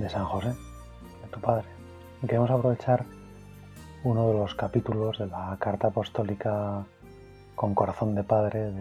de 0.00 0.08
San 0.08 0.24
José, 0.24 0.48
de 0.48 1.28
tu 1.30 1.40
Padre. 1.40 1.68
Y 2.22 2.26
queremos 2.26 2.50
aprovechar 2.50 3.04
uno 4.02 4.28
de 4.28 4.34
los 4.34 4.54
capítulos 4.54 5.18
de 5.18 5.26
la 5.26 5.56
carta 5.60 5.88
apostólica 5.88 6.86
con 7.54 7.74
corazón 7.74 8.14
de 8.14 8.24
Padre 8.24 8.72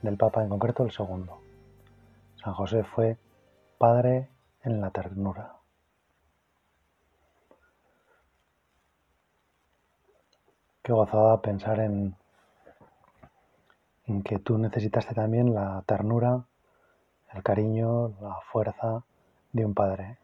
del 0.00 0.16
Papa, 0.16 0.42
en 0.42 0.48
concreto 0.48 0.82
el 0.84 0.92
segundo. 0.92 1.40
San 2.36 2.54
José 2.54 2.84
fue 2.84 3.18
Padre 3.76 4.30
en 4.62 4.80
la 4.80 4.90
ternura. 4.90 5.56
Qué 10.82 10.92
gozada 10.92 11.40
pensar 11.42 11.80
en, 11.80 12.16
en 14.06 14.22
que 14.22 14.38
tú 14.38 14.56
necesitaste 14.58 15.14
también 15.14 15.54
la 15.54 15.82
ternura, 15.86 16.44
el 17.32 17.42
cariño, 17.42 18.08
la 18.20 18.36
fuerza, 18.50 19.04
de 19.54 19.64
un 19.64 19.72
padre. 19.72 20.18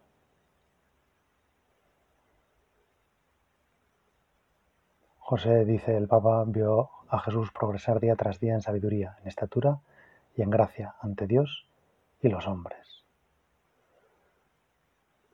José, 5.19 5.64
dice 5.64 5.97
el 5.97 6.09
Papa, 6.09 6.45
vio 6.47 6.91
a 7.09 7.20
Jesús 7.20 7.53
progresar 7.53 8.00
día 8.00 8.17
tras 8.17 8.41
día 8.41 8.55
en 8.55 8.61
sabiduría, 8.61 9.17
en 9.22 9.28
estatura 9.28 9.78
y 10.37 10.42
en 10.42 10.50
gracia 10.50 10.97
ante 11.00 11.28
Dios 11.28 11.69
y 12.20 12.28
los 12.28 12.48
hombres. 12.48 13.05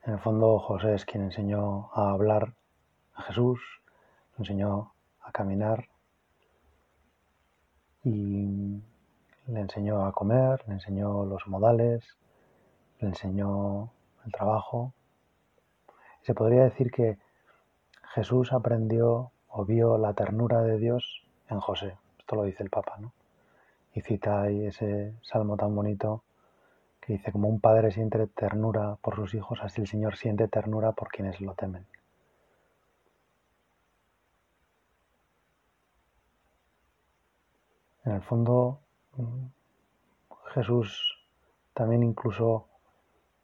En 0.04 0.12
el 0.12 0.18
fondo, 0.18 0.58
José 0.58 0.94
es 0.94 1.06
quien 1.06 1.24
enseñó 1.24 1.90
a 1.94 2.10
hablar 2.10 2.52
a 3.14 3.22
Jesús, 3.22 3.60
le 4.36 4.42
enseñó 4.42 4.92
a 5.22 5.32
caminar 5.32 5.88
y 8.04 8.82
le 9.46 9.60
enseñó 9.60 10.04
a 10.04 10.12
comer, 10.12 10.62
le 10.68 10.74
enseñó 10.74 11.24
los 11.24 11.46
modales, 11.48 12.04
le 13.00 13.08
enseñó 13.08 13.90
el 14.24 14.32
trabajo. 14.32 14.92
Se 16.22 16.34
podría 16.34 16.64
decir 16.64 16.90
que 16.90 17.18
Jesús 18.14 18.52
aprendió 18.52 19.30
o 19.48 19.64
vio 19.64 19.98
la 19.98 20.14
ternura 20.14 20.62
de 20.62 20.78
Dios 20.78 21.24
en 21.48 21.60
José. 21.60 21.96
Esto 22.18 22.36
lo 22.36 22.44
dice 22.44 22.62
el 22.62 22.70
Papa, 22.70 22.96
¿no? 22.98 23.12
Y 23.94 24.00
cita 24.00 24.42
ahí 24.42 24.66
ese 24.66 25.14
salmo 25.22 25.56
tan 25.56 25.74
bonito 25.74 26.22
que 27.00 27.14
dice, 27.14 27.30
como 27.32 27.48
un 27.48 27.60
padre 27.60 27.92
siente 27.92 28.26
ternura 28.26 28.96
por 29.00 29.14
sus 29.16 29.34
hijos, 29.34 29.60
así 29.62 29.80
el 29.80 29.86
Señor 29.86 30.16
siente 30.16 30.48
ternura 30.48 30.92
por 30.92 31.08
quienes 31.08 31.40
lo 31.40 31.54
temen. 31.54 31.86
En 38.04 38.12
el 38.12 38.22
fondo, 38.22 38.80
mm, 39.16 39.46
Jesús 40.54 41.18
también 41.74 42.02
incluso 42.02 42.68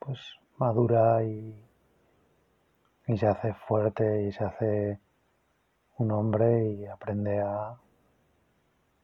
pues 0.05 0.19
madura 0.59 1.23
y, 1.25 1.55
y 3.07 3.19
se 3.19 3.27
hace 3.27 3.55
fuerte 3.55 4.25
y 4.25 4.33
se 4.33 4.45
hace 4.45 5.01
un 5.99 6.11
hombre 6.11 6.65
y 6.73 6.87
aprende 6.87 7.41
a, 7.41 7.77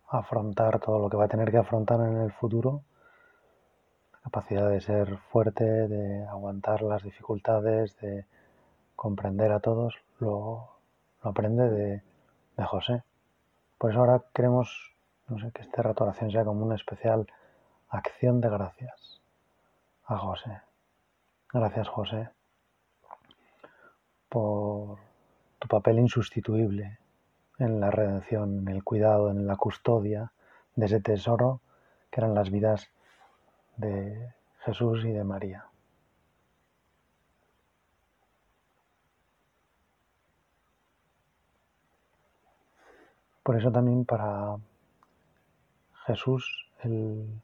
afrontar 0.09 0.81
todo 0.81 0.99
lo 0.99 1.11
que 1.11 1.17
va 1.17 1.27
a 1.27 1.29
tener 1.29 1.51
que 1.51 1.59
afrontar 1.59 2.01
en 2.01 2.17
el 2.19 2.33
futuro, 2.33 2.83
la 4.13 4.21
capacidad 4.21 4.69
de 4.69 4.81
ser 4.81 5.19
fuerte, 5.31 5.65
de 5.65 6.25
aguantar 6.27 6.83
las 6.83 7.03
dificultades, 7.03 7.97
de 8.01 8.25
comprender 8.97 9.53
a 9.53 9.61
todos, 9.61 9.95
lo, 10.19 10.71
aprende 11.23 11.69
de, 11.69 12.03
de, 12.57 12.65
José. 12.65 13.03
Por 13.77 13.91
eso 13.91 14.01
ahora 14.01 14.23
queremos, 14.35 14.95
no 15.29 15.39
sé, 15.39 15.53
que 15.53 15.63
este 15.63 15.83
rato 15.83 16.05
de 16.05 16.11
oración 16.11 16.31
sea 16.31 16.45
como 16.45 16.65
una 16.65 16.75
especial 16.75 17.27
acción 17.91 18.41
de 18.41 18.49
gracias 18.49 19.21
a 20.07 20.17
José. 20.17 20.68
Gracias, 21.51 21.89
José, 21.89 22.29
por 24.29 24.99
tu 25.59 25.67
papel 25.67 25.99
insustituible 25.99 26.99
en 27.59 27.81
la 27.81 27.91
redención, 27.91 28.59
en 28.59 28.69
el 28.69 28.85
cuidado, 28.85 29.31
en 29.31 29.47
la 29.47 29.57
custodia 29.57 30.31
de 30.77 30.85
ese 30.85 31.01
tesoro 31.01 31.63
que 32.11 32.21
eran 32.21 32.35
las 32.35 32.51
vidas 32.51 32.91
de 33.79 34.35
Jesús 34.59 35.07
y 35.07 35.11
de 35.11 35.25
María. 35.25 35.65
Por 43.43 43.57
eso 43.57 43.73
también 43.73 44.05
para 44.05 44.59
Jesús 46.05 46.71
el, 46.83 47.41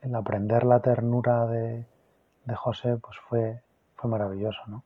el 0.00 0.14
aprender 0.16 0.64
la 0.64 0.80
ternura 0.80 1.46
de, 1.46 1.86
de 2.44 2.54
José 2.54 2.96
pues 2.96 3.16
fue, 3.28 3.62
fue 3.96 4.10
maravilloso, 4.10 4.60
¿no? 4.66 4.84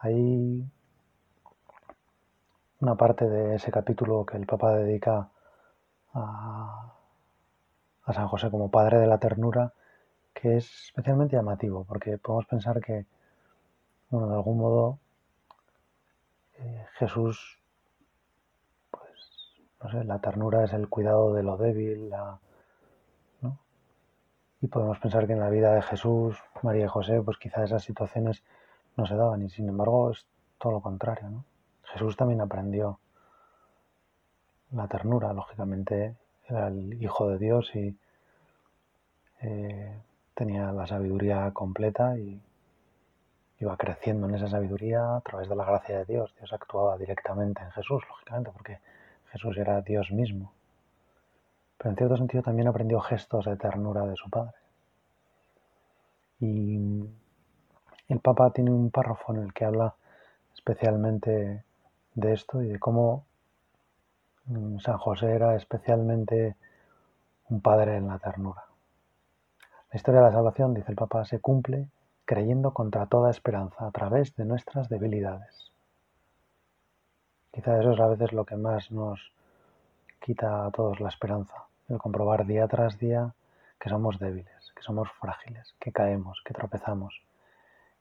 Hay 0.00 0.64
una 2.80 2.94
parte 2.94 3.28
de 3.28 3.56
ese 3.56 3.70
capítulo 3.70 4.24
que 4.24 4.36
el 4.36 4.46
Papa 4.46 4.74
dedica 4.74 5.28
a, 6.14 6.92
a 8.04 8.12
San 8.12 8.28
José 8.28 8.50
como 8.50 8.70
padre 8.70 8.98
de 8.98 9.06
la 9.06 9.18
ternura 9.18 9.72
que 10.34 10.56
es 10.56 10.86
especialmente 10.86 11.36
llamativo 11.36 11.84
porque 11.84 12.18
podemos 12.18 12.46
pensar 12.46 12.80
que, 12.80 13.06
bueno, 14.08 14.28
de 14.28 14.34
algún 14.34 14.58
modo 14.58 14.98
eh, 16.58 16.86
Jesús, 16.98 17.58
pues, 18.90 19.10
no 19.82 19.90
sé, 19.90 20.04
la 20.04 20.18
ternura 20.18 20.64
es 20.64 20.72
el 20.72 20.88
cuidado 20.88 21.34
de 21.34 21.42
lo 21.42 21.56
débil, 21.56 22.10
la, 22.10 22.38
y 24.60 24.66
podemos 24.66 24.98
pensar 24.98 25.26
que 25.26 25.32
en 25.32 25.40
la 25.40 25.50
vida 25.50 25.74
de 25.74 25.82
Jesús, 25.82 26.36
María 26.62 26.84
y 26.84 26.88
José, 26.88 27.22
pues 27.22 27.38
quizá 27.38 27.64
esas 27.64 27.82
situaciones 27.82 28.42
no 28.96 29.06
se 29.06 29.16
daban 29.16 29.42
y 29.42 29.48
sin 29.48 29.68
embargo 29.68 30.10
es 30.10 30.26
todo 30.58 30.72
lo 30.72 30.80
contrario. 30.80 31.30
¿no? 31.30 31.44
Jesús 31.84 32.16
también 32.16 32.40
aprendió 32.40 33.00
la 34.72 34.86
ternura, 34.86 35.32
lógicamente 35.32 36.16
era 36.46 36.68
el 36.68 37.02
Hijo 37.02 37.28
de 37.28 37.38
Dios 37.38 37.74
y 37.74 37.96
eh, 39.40 39.98
tenía 40.34 40.72
la 40.72 40.86
sabiduría 40.86 41.50
completa 41.52 42.18
y 42.18 42.40
iba 43.60 43.76
creciendo 43.76 44.28
en 44.28 44.34
esa 44.34 44.48
sabiduría 44.48 45.16
a 45.16 45.20
través 45.22 45.48
de 45.48 45.56
la 45.56 45.64
gracia 45.64 45.98
de 45.98 46.04
Dios. 46.04 46.34
Dios 46.36 46.52
actuaba 46.52 46.98
directamente 46.98 47.62
en 47.62 47.70
Jesús, 47.70 48.02
lógicamente, 48.08 48.50
porque 48.52 48.78
Jesús 49.32 49.56
era 49.56 49.80
Dios 49.80 50.10
mismo 50.10 50.52
pero 51.80 51.92
en 51.92 51.96
cierto 51.96 52.16
sentido 52.18 52.42
también 52.42 52.68
aprendió 52.68 53.00
gestos 53.00 53.46
de 53.46 53.56
ternura 53.56 54.04
de 54.04 54.14
su 54.14 54.28
padre. 54.28 54.52
Y 56.38 57.08
el 58.08 58.20
Papa 58.20 58.50
tiene 58.50 58.70
un 58.70 58.90
párrafo 58.90 59.32
en 59.32 59.44
el 59.44 59.54
que 59.54 59.64
habla 59.64 59.94
especialmente 60.52 61.64
de 62.14 62.32
esto 62.34 62.62
y 62.62 62.68
de 62.68 62.78
cómo 62.78 63.24
mm, 64.44 64.78
San 64.80 64.98
José 64.98 65.32
era 65.32 65.56
especialmente 65.56 66.54
un 67.48 67.62
padre 67.62 67.96
en 67.96 68.08
la 68.08 68.18
ternura. 68.18 68.66
La 69.90 69.96
historia 69.96 70.20
de 70.20 70.26
la 70.26 70.32
salvación, 70.32 70.74
dice 70.74 70.90
el 70.90 70.96
Papa, 70.96 71.24
se 71.24 71.40
cumple 71.40 71.88
creyendo 72.26 72.74
contra 72.74 73.06
toda 73.06 73.30
esperanza 73.30 73.86
a 73.86 73.90
través 73.90 74.36
de 74.36 74.44
nuestras 74.44 74.90
debilidades. 74.90 75.72
Quizá 77.50 77.80
eso 77.80 77.92
es 77.92 78.00
a 78.00 78.06
veces 78.06 78.34
lo 78.34 78.44
que 78.44 78.56
más 78.56 78.92
nos 78.92 79.32
quita 80.20 80.66
a 80.66 80.70
todos 80.70 81.00
la 81.00 81.08
esperanza 81.08 81.69
el 81.90 81.98
comprobar 81.98 82.46
día 82.46 82.66
tras 82.68 82.98
día 82.98 83.34
que 83.78 83.88
somos 83.88 84.18
débiles, 84.18 84.72
que 84.74 84.82
somos 84.82 85.10
frágiles, 85.20 85.74
que 85.80 85.92
caemos, 85.92 86.40
que 86.44 86.54
tropezamos, 86.54 87.20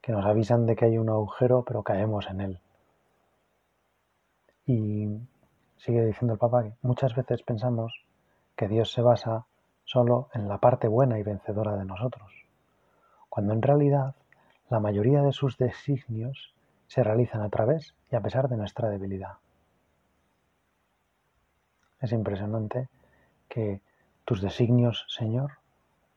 que 0.01 0.11
nos 0.11 0.25
avisan 0.25 0.65
de 0.65 0.75
que 0.75 0.85
hay 0.85 0.97
un 0.97 1.09
agujero, 1.09 1.63
pero 1.63 1.83
caemos 1.83 2.27
en 2.29 2.41
él. 2.41 2.59
Y 4.65 5.07
sigue 5.77 6.05
diciendo 6.05 6.33
el 6.33 6.39
Papa 6.39 6.63
que 6.63 6.73
muchas 6.81 7.15
veces 7.15 7.41
pensamos 7.41 8.05
que 8.55 8.67
Dios 8.67 8.91
se 8.91 9.01
basa 9.01 9.45
solo 9.85 10.29
en 10.33 10.47
la 10.47 10.59
parte 10.59 10.87
buena 10.87 11.17
y 11.17 11.23
vencedora 11.23 11.75
de 11.75 11.85
nosotros, 11.85 12.31
cuando 13.29 13.53
en 13.53 13.61
realidad 13.61 14.13
la 14.69 14.79
mayoría 14.79 15.23
de 15.23 15.31
sus 15.31 15.57
designios 15.57 16.53
se 16.87 17.03
realizan 17.03 17.41
a 17.41 17.49
través 17.49 17.95
y 18.11 18.15
a 18.15 18.21
pesar 18.21 18.49
de 18.49 18.57
nuestra 18.57 18.89
debilidad. 18.89 19.37
Es 21.99 22.11
impresionante 22.11 22.87
que 23.49 23.81
tus 24.25 24.41
designios, 24.41 25.05
Señor, 25.09 25.53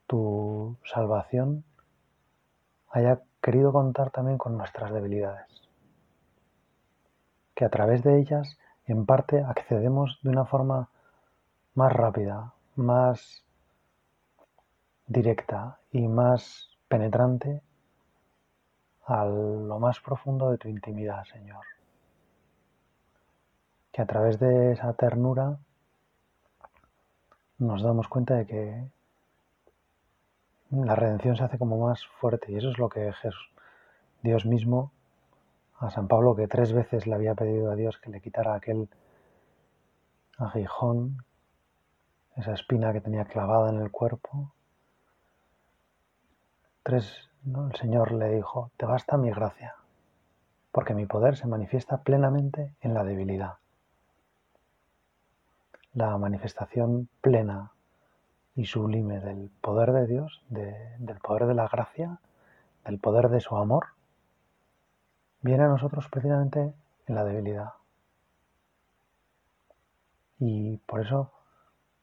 tu 0.06 0.76
salvación, 0.84 1.64
haya 2.90 3.22
querido 3.42 3.72
contar 3.72 4.10
también 4.10 4.38
con 4.38 4.56
nuestras 4.56 4.92
debilidades. 4.92 5.48
Que 7.54 7.64
a 7.64 7.70
través 7.70 8.02
de 8.02 8.20
ellas, 8.20 8.58
en 8.86 9.06
parte, 9.06 9.42
accedemos 9.42 10.20
de 10.22 10.30
una 10.30 10.44
forma 10.44 10.90
más 11.74 11.92
rápida, 11.92 12.52
más 12.76 13.42
directa 15.06 15.78
y 15.90 16.06
más 16.06 16.70
penetrante 16.88 17.62
a 19.06 19.24
lo 19.24 19.78
más 19.78 20.00
profundo 20.00 20.50
de 20.50 20.58
tu 20.58 20.68
intimidad, 20.68 21.24
Señor. 21.24 21.64
Que 23.90 24.02
a 24.02 24.06
través 24.06 24.38
de 24.38 24.72
esa 24.72 24.92
ternura 24.94 25.58
nos 27.62 27.82
damos 27.82 28.08
cuenta 28.08 28.34
de 28.34 28.46
que 28.46 28.84
la 30.70 30.96
redención 30.96 31.36
se 31.36 31.44
hace 31.44 31.58
como 31.58 31.78
más 31.78 32.04
fuerte 32.18 32.50
y 32.50 32.56
eso 32.56 32.70
es 32.70 32.78
lo 32.78 32.88
que 32.88 33.12
Jesús, 33.12 33.52
Dios 34.22 34.46
mismo, 34.46 34.90
a 35.78 35.90
San 35.90 36.08
Pablo 36.08 36.34
que 36.34 36.48
tres 36.48 36.72
veces 36.72 37.06
le 37.06 37.14
había 37.14 37.34
pedido 37.34 37.70
a 37.70 37.76
Dios 37.76 37.98
que 37.98 38.10
le 38.10 38.20
quitara 38.20 38.54
aquel 38.54 38.88
aguijón, 40.38 41.24
esa 42.36 42.52
espina 42.52 42.92
que 42.92 43.00
tenía 43.00 43.26
clavada 43.26 43.70
en 43.70 43.80
el 43.80 43.92
cuerpo. 43.92 44.52
Tres, 46.82 47.30
el 47.46 47.76
Señor 47.76 48.10
le 48.10 48.30
dijo, 48.30 48.72
te 48.76 48.86
basta 48.86 49.16
mi 49.16 49.30
gracia, 49.30 49.76
porque 50.72 50.94
mi 50.94 51.06
poder 51.06 51.36
se 51.36 51.46
manifiesta 51.46 51.98
plenamente 51.98 52.74
en 52.80 52.94
la 52.94 53.04
debilidad. 53.04 53.61
La 55.94 56.16
manifestación 56.16 57.08
plena 57.20 57.72
y 58.54 58.64
sublime 58.64 59.20
del 59.20 59.50
poder 59.60 59.92
de 59.92 60.06
Dios, 60.06 60.42
del 60.48 61.18
poder 61.22 61.46
de 61.46 61.54
la 61.54 61.68
gracia, 61.68 62.18
del 62.84 62.98
poder 62.98 63.28
de 63.28 63.40
su 63.40 63.56
amor, 63.56 63.88
viene 65.42 65.64
a 65.64 65.68
nosotros 65.68 66.08
precisamente 66.08 66.72
en 67.06 67.14
la 67.14 67.24
debilidad. 67.24 67.74
Y 70.38 70.78
por 70.78 71.02
eso 71.02 71.30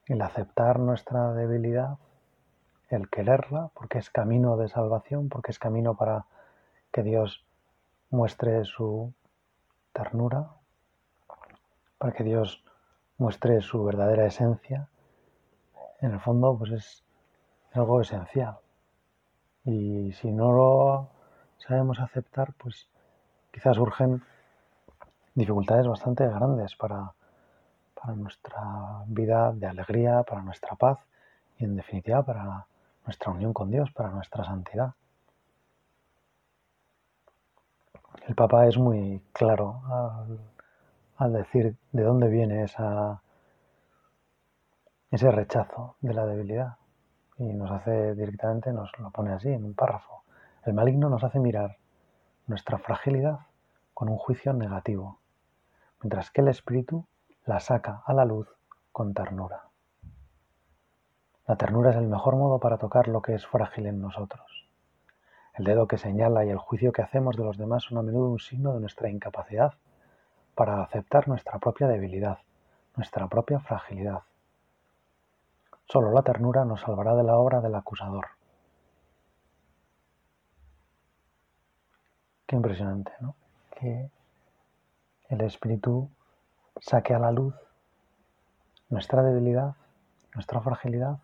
el 0.06 0.21
aceptar 0.21 0.80
nuestra 0.80 1.33
debilidad, 1.33 1.97
el 2.89 3.09
quererla, 3.09 3.69
porque 3.74 3.97
es 3.97 4.09
camino 4.09 4.56
de 4.57 4.69
salvación, 4.69 5.30
porque 5.30 5.51
es 5.51 5.59
camino 5.59 5.95
para 5.95 6.25
que 6.91 7.03
Dios 7.03 7.44
muestre 8.09 8.65
su 8.65 9.13
ternura, 9.94 10.51
para 11.97 12.13
que 12.13 12.24
Dios 12.24 12.63
muestre 13.19 13.62
su 13.62 13.83
verdadera 13.83 14.25
esencia, 14.25 14.88
en 16.01 16.13
el 16.13 16.19
fondo 16.19 16.57
pues 16.57 16.71
es 16.71 17.04
algo 17.74 18.01
esencial. 18.01 18.57
Y 19.66 20.13
si 20.13 20.31
no 20.31 20.51
lo 20.51 21.10
sabemos 21.57 22.00
aceptar, 22.00 22.54
pues 22.54 22.88
quizás 23.51 23.75
surgen 23.75 24.24
dificultades 25.36 25.86
bastante 25.86 26.25
grandes 26.27 26.75
para, 26.75 27.13
para 27.94 28.16
nuestra 28.16 29.04
vida 29.06 29.51
de 29.51 29.68
alegría, 29.68 30.24
para 30.24 30.42
nuestra 30.42 30.75
paz 30.75 31.00
y 31.57 31.65
en 31.65 31.75
definitiva 31.75 32.24
para 32.24 32.65
nuestra 33.06 33.31
unión 33.31 33.54
con 33.54 33.69
Dios, 33.69 33.92
para 33.92 34.10
nuestra 34.10 34.44
santidad. 34.45 34.94
El 38.27 38.36
Papa 38.36 38.68
es 38.68 38.77
muy 38.77 39.22
claro 39.33 39.81
al, 39.88 40.39
al 41.19 41.33
decir 41.33 41.75
de 41.92 42.04
dónde 42.04 42.30
viene 42.30 42.63
esa 42.63 43.21
ese 45.12 45.30
rechazo 45.31 45.98
de 46.00 46.13
la 46.13 46.25
debilidad. 46.25 46.77
Y 47.38 47.54
nos 47.54 47.71
hace 47.71 48.16
directamente, 48.16 48.71
nos 48.71 48.98
lo 49.00 49.12
pone 49.12 49.33
así 49.33 49.50
en 49.50 49.66
un 49.66 49.74
párrafo. 49.74 50.24
El 50.63 50.74
maligno 50.74 51.10
nos 51.10 51.24
hace 51.24 51.39
mirar 51.39 51.77
nuestra 52.48 52.77
fragilidad 52.77 53.39
con 53.94 54.07
un 54.10 54.18
juicio 54.18 54.54
negativo, 54.54 55.19
mientras 56.01 56.31
que 56.31 56.42
el 56.42 56.48
espíritu 56.48 57.06
la 57.45 57.60
saca 57.60 58.01
a 58.06 58.13
la 58.13 58.24
luz 58.24 58.48
con 58.92 59.13
ternura. 59.13 59.63
La 61.48 61.56
ternura 61.57 61.89
es 61.89 61.98
el 61.98 62.07
mejor 62.07 62.36
modo 62.36 62.60
para 62.60 62.77
tocar 62.77 63.07
lo 63.07 63.22
que 63.22 63.33
es 63.33 63.45
frágil 63.45 63.88
en 63.88 64.00
nosotros. 64.00 64.68
El 65.54 65.65
dedo 65.65 65.88
que 65.88 65.98
señala 65.98 66.45
y 66.45 66.50
el 66.50 66.57
juicio 66.57 66.94
que 66.94 67.01
hacemos 67.01 67.36
de 67.36 67.44
los 67.44 67.57
demás 67.57 67.83
son 67.83 67.98
a 67.98 68.04
menudo 68.04 68.30
un 68.30 68.39
signo 68.39 68.74
de 68.74 68.80
nuestra 68.80 69.10
incapacidad 69.10 69.74
para 70.60 70.84
aceptar 70.84 71.30
nuestra 71.30 71.58
propia 71.58 71.88
debilidad, 71.88 72.40
nuestra 72.98 73.30
propia 73.30 73.62
fragilidad. 73.62 74.24
Solo 75.86 76.12
la 76.12 76.22
ternura 76.22 76.66
nos 76.66 76.82
salvará 76.82 77.16
de 77.16 77.24
la 77.24 77.38
obra 77.38 77.62
del 77.62 77.76
acusador. 77.76 78.28
Qué 82.46 82.58
impresionante, 82.58 83.14
¿no? 83.22 83.36
Que 83.80 84.12
el 85.30 85.40
Espíritu 85.40 86.10
saque 86.82 87.14
a 87.14 87.20
la 87.20 87.32
luz 87.32 87.56
nuestra 88.90 89.24
debilidad, 89.24 89.76
nuestra 90.36 90.60
fragilidad, 90.60 91.20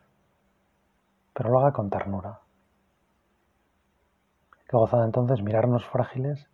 pero 1.34 1.50
lo 1.50 1.60
haga 1.60 1.74
con 1.74 1.90
ternura. 1.90 2.40
Qué 4.70 4.78
gozada 4.78 5.04
entonces 5.04 5.42
mirarnos 5.42 5.86
frágiles 5.86 6.48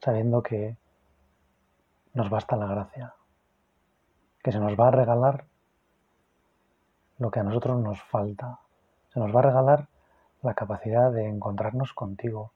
sabiendo 0.00 0.42
que 0.42 0.80
nos 2.14 2.28
basta 2.30 2.56
la 2.56 2.66
gracia, 2.66 3.14
que 4.42 4.52
se 4.52 4.58
nos 4.58 4.78
va 4.78 4.88
a 4.88 4.90
regalar 4.90 5.46
lo 7.18 7.30
que 7.30 7.40
a 7.40 7.42
nosotros 7.42 7.80
nos 7.80 8.02
falta. 8.02 8.58
Se 9.12 9.20
nos 9.20 9.34
va 9.34 9.40
a 9.40 9.44
regalar 9.44 9.88
la 10.42 10.54
capacidad 10.54 11.12
de 11.12 11.28
encontrarnos 11.28 11.92
contigo, 11.92 12.52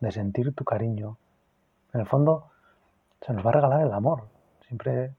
de 0.00 0.10
sentir 0.10 0.54
tu 0.54 0.64
cariño. 0.64 1.16
En 1.92 2.00
el 2.00 2.06
fondo, 2.06 2.50
se 3.20 3.32
nos 3.32 3.44
va 3.44 3.50
a 3.50 3.54
regalar 3.54 3.80
el 3.82 3.92
amor. 3.92 4.28
Siempre 4.66 5.14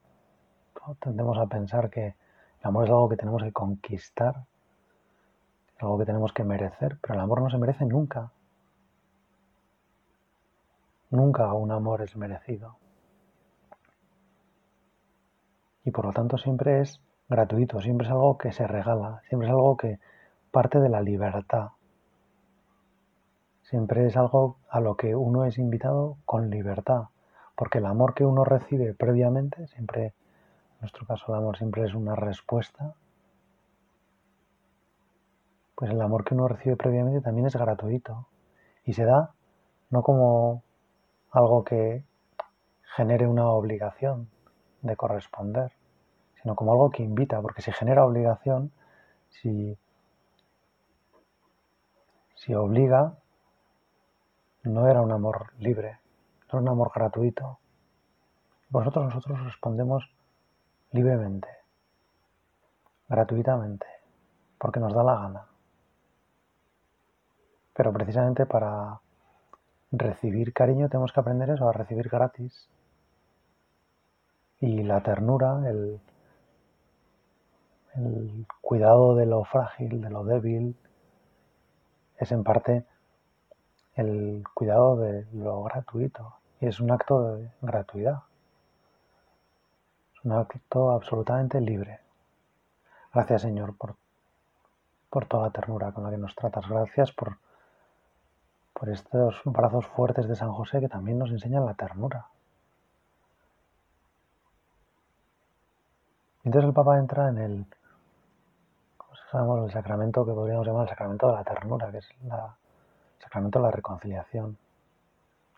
tendemos 0.99 1.37
a 1.37 1.47
pensar 1.47 1.89
que 1.89 2.07
el 2.07 2.63
amor 2.63 2.85
es 2.85 2.89
algo 2.89 3.09
que 3.09 3.17
tenemos 3.17 3.41
que 3.41 3.53
conquistar, 3.53 4.45
algo 5.79 5.97
que 5.97 6.05
tenemos 6.05 6.33
que 6.33 6.43
merecer, 6.43 6.97
pero 7.01 7.13
el 7.13 7.19
amor 7.21 7.41
no 7.41 7.49
se 7.49 7.57
merece 7.57 7.85
nunca. 7.85 8.31
Nunca 11.09 11.53
un 11.53 11.71
amor 11.71 12.01
es 12.01 12.15
merecido. 12.15 12.77
Y 15.85 15.91
por 15.91 16.05
lo 16.05 16.13
tanto 16.13 16.37
siempre 16.37 16.81
es 16.81 17.01
gratuito, 17.29 17.79
siempre 17.81 18.07
es 18.07 18.11
algo 18.11 18.37
que 18.37 18.51
se 18.51 18.67
regala, 18.67 19.21
siempre 19.27 19.47
es 19.47 19.51
algo 19.51 19.77
que 19.77 19.99
parte 20.51 20.79
de 20.79 20.89
la 20.89 21.01
libertad. 21.01 21.69
Siempre 23.61 24.07
es 24.07 24.17
algo 24.17 24.57
a 24.69 24.79
lo 24.79 24.97
que 24.97 25.15
uno 25.15 25.45
es 25.45 25.57
invitado 25.57 26.17
con 26.25 26.49
libertad, 26.49 27.03
porque 27.55 27.77
el 27.77 27.85
amor 27.85 28.15
que 28.15 28.25
uno 28.25 28.43
recibe 28.43 28.93
previamente, 28.93 29.67
siempre, 29.67 30.05
en 30.05 30.13
nuestro 30.81 31.05
caso 31.05 31.25
el 31.29 31.39
amor 31.39 31.57
siempre 31.57 31.85
es 31.85 31.93
una 31.93 32.15
respuesta, 32.15 32.95
pues 35.75 35.91
el 35.91 36.01
amor 36.01 36.25
que 36.25 36.33
uno 36.33 36.47
recibe 36.47 36.75
previamente 36.75 37.21
también 37.21 37.47
es 37.47 37.55
gratuito 37.55 38.27
y 38.83 38.93
se 38.93 39.05
da 39.05 39.31
no 39.91 40.03
como 40.03 40.61
algo 41.31 41.63
que 41.63 42.03
genere 42.95 43.27
una 43.27 43.47
obligación 43.47 44.29
de 44.81 44.95
corresponder, 44.97 45.71
sino 46.41 46.55
como 46.55 46.71
algo 46.71 46.89
que 46.89 47.03
invita, 47.03 47.41
porque 47.41 47.61
si 47.61 47.71
genera 47.71 48.05
obligación, 48.05 48.71
si, 49.29 49.77
si 52.35 52.53
obliga, 52.53 53.15
no 54.63 54.87
era 54.87 55.01
un 55.01 55.11
amor 55.11 55.53
libre, 55.59 55.99
no 56.51 56.59
era 56.59 56.61
un 56.61 56.69
amor 56.69 56.91
gratuito. 56.93 57.59
Vosotros 58.69 59.05
nosotros 59.05 59.43
respondemos 59.43 60.09
libremente, 60.91 61.49
gratuitamente, 63.07 63.87
porque 64.57 64.79
nos 64.79 64.93
da 64.93 65.03
la 65.03 65.15
gana. 65.15 65.45
Pero 67.73 67.93
precisamente 67.93 68.45
para 68.45 68.99
recibir 69.91 70.53
cariño 70.53 70.89
tenemos 70.89 71.11
que 71.11 71.19
aprender 71.19 71.49
eso, 71.49 71.67
a 71.67 71.73
recibir 71.73 72.09
gratis. 72.09 72.69
Y 74.59 74.83
la 74.83 75.01
ternura, 75.01 75.61
el, 75.69 76.01
el 78.05 78.45
cuidado 78.61 79.15
de 79.15 79.25
lo 79.25 79.43
frágil, 79.43 80.01
de 80.01 80.09
lo 80.09 80.23
débil, 80.23 80.75
es 82.17 82.31
en 82.31 82.43
parte 82.43 82.85
el 83.95 84.43
cuidado 84.53 84.97
de 84.97 85.25
lo 85.33 85.63
gratuito 85.63 86.35
y 86.61 86.67
es 86.67 86.79
un 86.79 86.91
acto 86.91 87.35
de 87.35 87.51
gratuidad. 87.61 88.23
Es 90.13 90.25
un 90.25 90.33
acto 90.33 90.91
absolutamente 90.91 91.59
libre. 91.61 91.99
Gracias 93.13 93.41
Señor 93.41 93.75
por, 93.75 93.95
por 95.09 95.25
toda 95.25 95.47
la 95.47 95.51
ternura 95.51 95.91
con 95.91 96.03
la 96.03 96.11
que 96.11 96.17
nos 96.17 96.35
tratas. 96.35 96.67
Gracias 96.67 97.11
por, 97.11 97.37
por 98.73 98.89
estos 98.89 99.41
brazos 99.45 99.85
fuertes 99.87 100.27
de 100.27 100.35
San 100.35 100.51
José 100.51 100.79
que 100.79 100.89
también 100.89 101.19
nos 101.19 101.31
enseñan 101.31 101.65
la 101.65 101.73
ternura. 101.73 102.27
Entonces 106.43 106.67
el 106.67 106.73
Papa 106.73 106.97
entra 106.97 107.29
en 107.29 107.37
el 107.37 107.65
sabemos 109.31 109.65
el 109.65 109.71
sacramento 109.71 110.25
que 110.25 110.33
podríamos 110.33 110.65
llamar 110.65 110.83
el 110.83 110.89
sacramento 110.89 111.27
de 111.27 111.33
la 111.33 111.43
ternura, 111.43 111.91
que 111.91 111.99
es 111.99 112.09
la, 112.23 112.55
sacramento 113.19 113.59
de 113.59 113.63
la 113.65 113.71
reconciliación, 113.71 114.57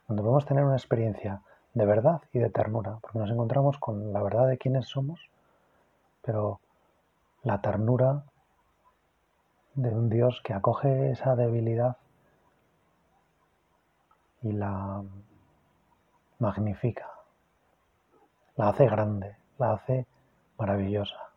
donde 0.08 0.22
podemos 0.22 0.46
tener 0.46 0.64
una 0.66 0.76
experiencia 0.76 1.42
de 1.74 1.86
verdad 1.86 2.22
y 2.34 2.40
de 2.40 2.50
ternura, 2.50 2.98
porque 3.02 3.20
nos 3.20 3.32
encontramos 3.32 3.78
con 3.78 4.12
la 4.12 4.22
verdad 4.22 4.48
de 4.48 4.58
quiénes 4.58 4.88
somos, 4.88 5.30
pero 6.22 6.60
la 7.44 7.62
ternura 7.62 8.24
de 9.76 9.90
un 9.90 10.10
Dios 10.10 10.42
que 10.44 10.54
acoge 10.54 11.12
esa 11.12 11.36
debilidad 11.36 11.96
y 14.42 14.52
la 14.52 15.02
magnifica, 16.40 17.10
la 18.58 18.70
hace 18.70 18.86
grande, 18.88 19.38
la 19.58 19.74
hace 19.74 20.06
maravillosa. 20.58 21.31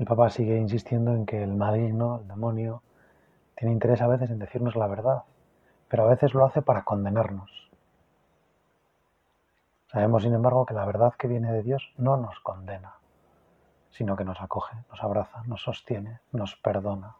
El 0.00 0.06
Papa 0.06 0.30
sigue 0.30 0.56
insistiendo 0.56 1.12
en 1.12 1.26
que 1.26 1.42
el 1.42 1.54
maligno, 1.54 2.20
el 2.20 2.28
demonio, 2.28 2.82
tiene 3.54 3.74
interés 3.74 4.00
a 4.00 4.06
veces 4.06 4.30
en 4.30 4.38
decirnos 4.38 4.74
la 4.74 4.86
verdad, 4.86 5.24
pero 5.88 6.04
a 6.04 6.08
veces 6.08 6.32
lo 6.32 6.46
hace 6.46 6.62
para 6.62 6.84
condenarnos. 6.84 7.70
Sabemos, 9.88 10.22
sin 10.22 10.32
embargo, 10.32 10.64
que 10.64 10.72
la 10.72 10.86
verdad 10.86 11.12
que 11.18 11.28
viene 11.28 11.52
de 11.52 11.62
Dios 11.62 11.92
no 11.98 12.16
nos 12.16 12.40
condena, 12.40 12.94
sino 13.90 14.16
que 14.16 14.24
nos 14.24 14.40
acoge, 14.40 14.74
nos 14.88 15.04
abraza, 15.04 15.42
nos 15.44 15.60
sostiene, 15.60 16.20
nos 16.32 16.56
perdona. 16.56 17.16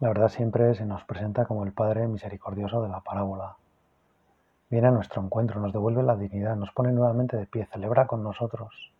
La 0.00 0.08
verdad 0.08 0.28
siempre 0.28 0.74
se 0.74 0.84
nos 0.84 1.04
presenta 1.04 1.46
como 1.46 1.62
el 1.62 1.72
Padre 1.72 2.08
misericordioso 2.08 2.82
de 2.82 2.88
la 2.88 3.00
parábola. 3.00 3.58
Viene 4.70 4.88
a 4.88 4.90
nuestro 4.90 5.22
encuentro, 5.22 5.60
nos 5.60 5.72
devuelve 5.72 6.02
la 6.02 6.16
dignidad, 6.16 6.56
nos 6.56 6.72
pone 6.72 6.92
nuevamente 6.92 7.36
de 7.36 7.46
pie, 7.46 7.66
celebra 7.66 8.06
con 8.06 8.22
nosotros 8.22 8.92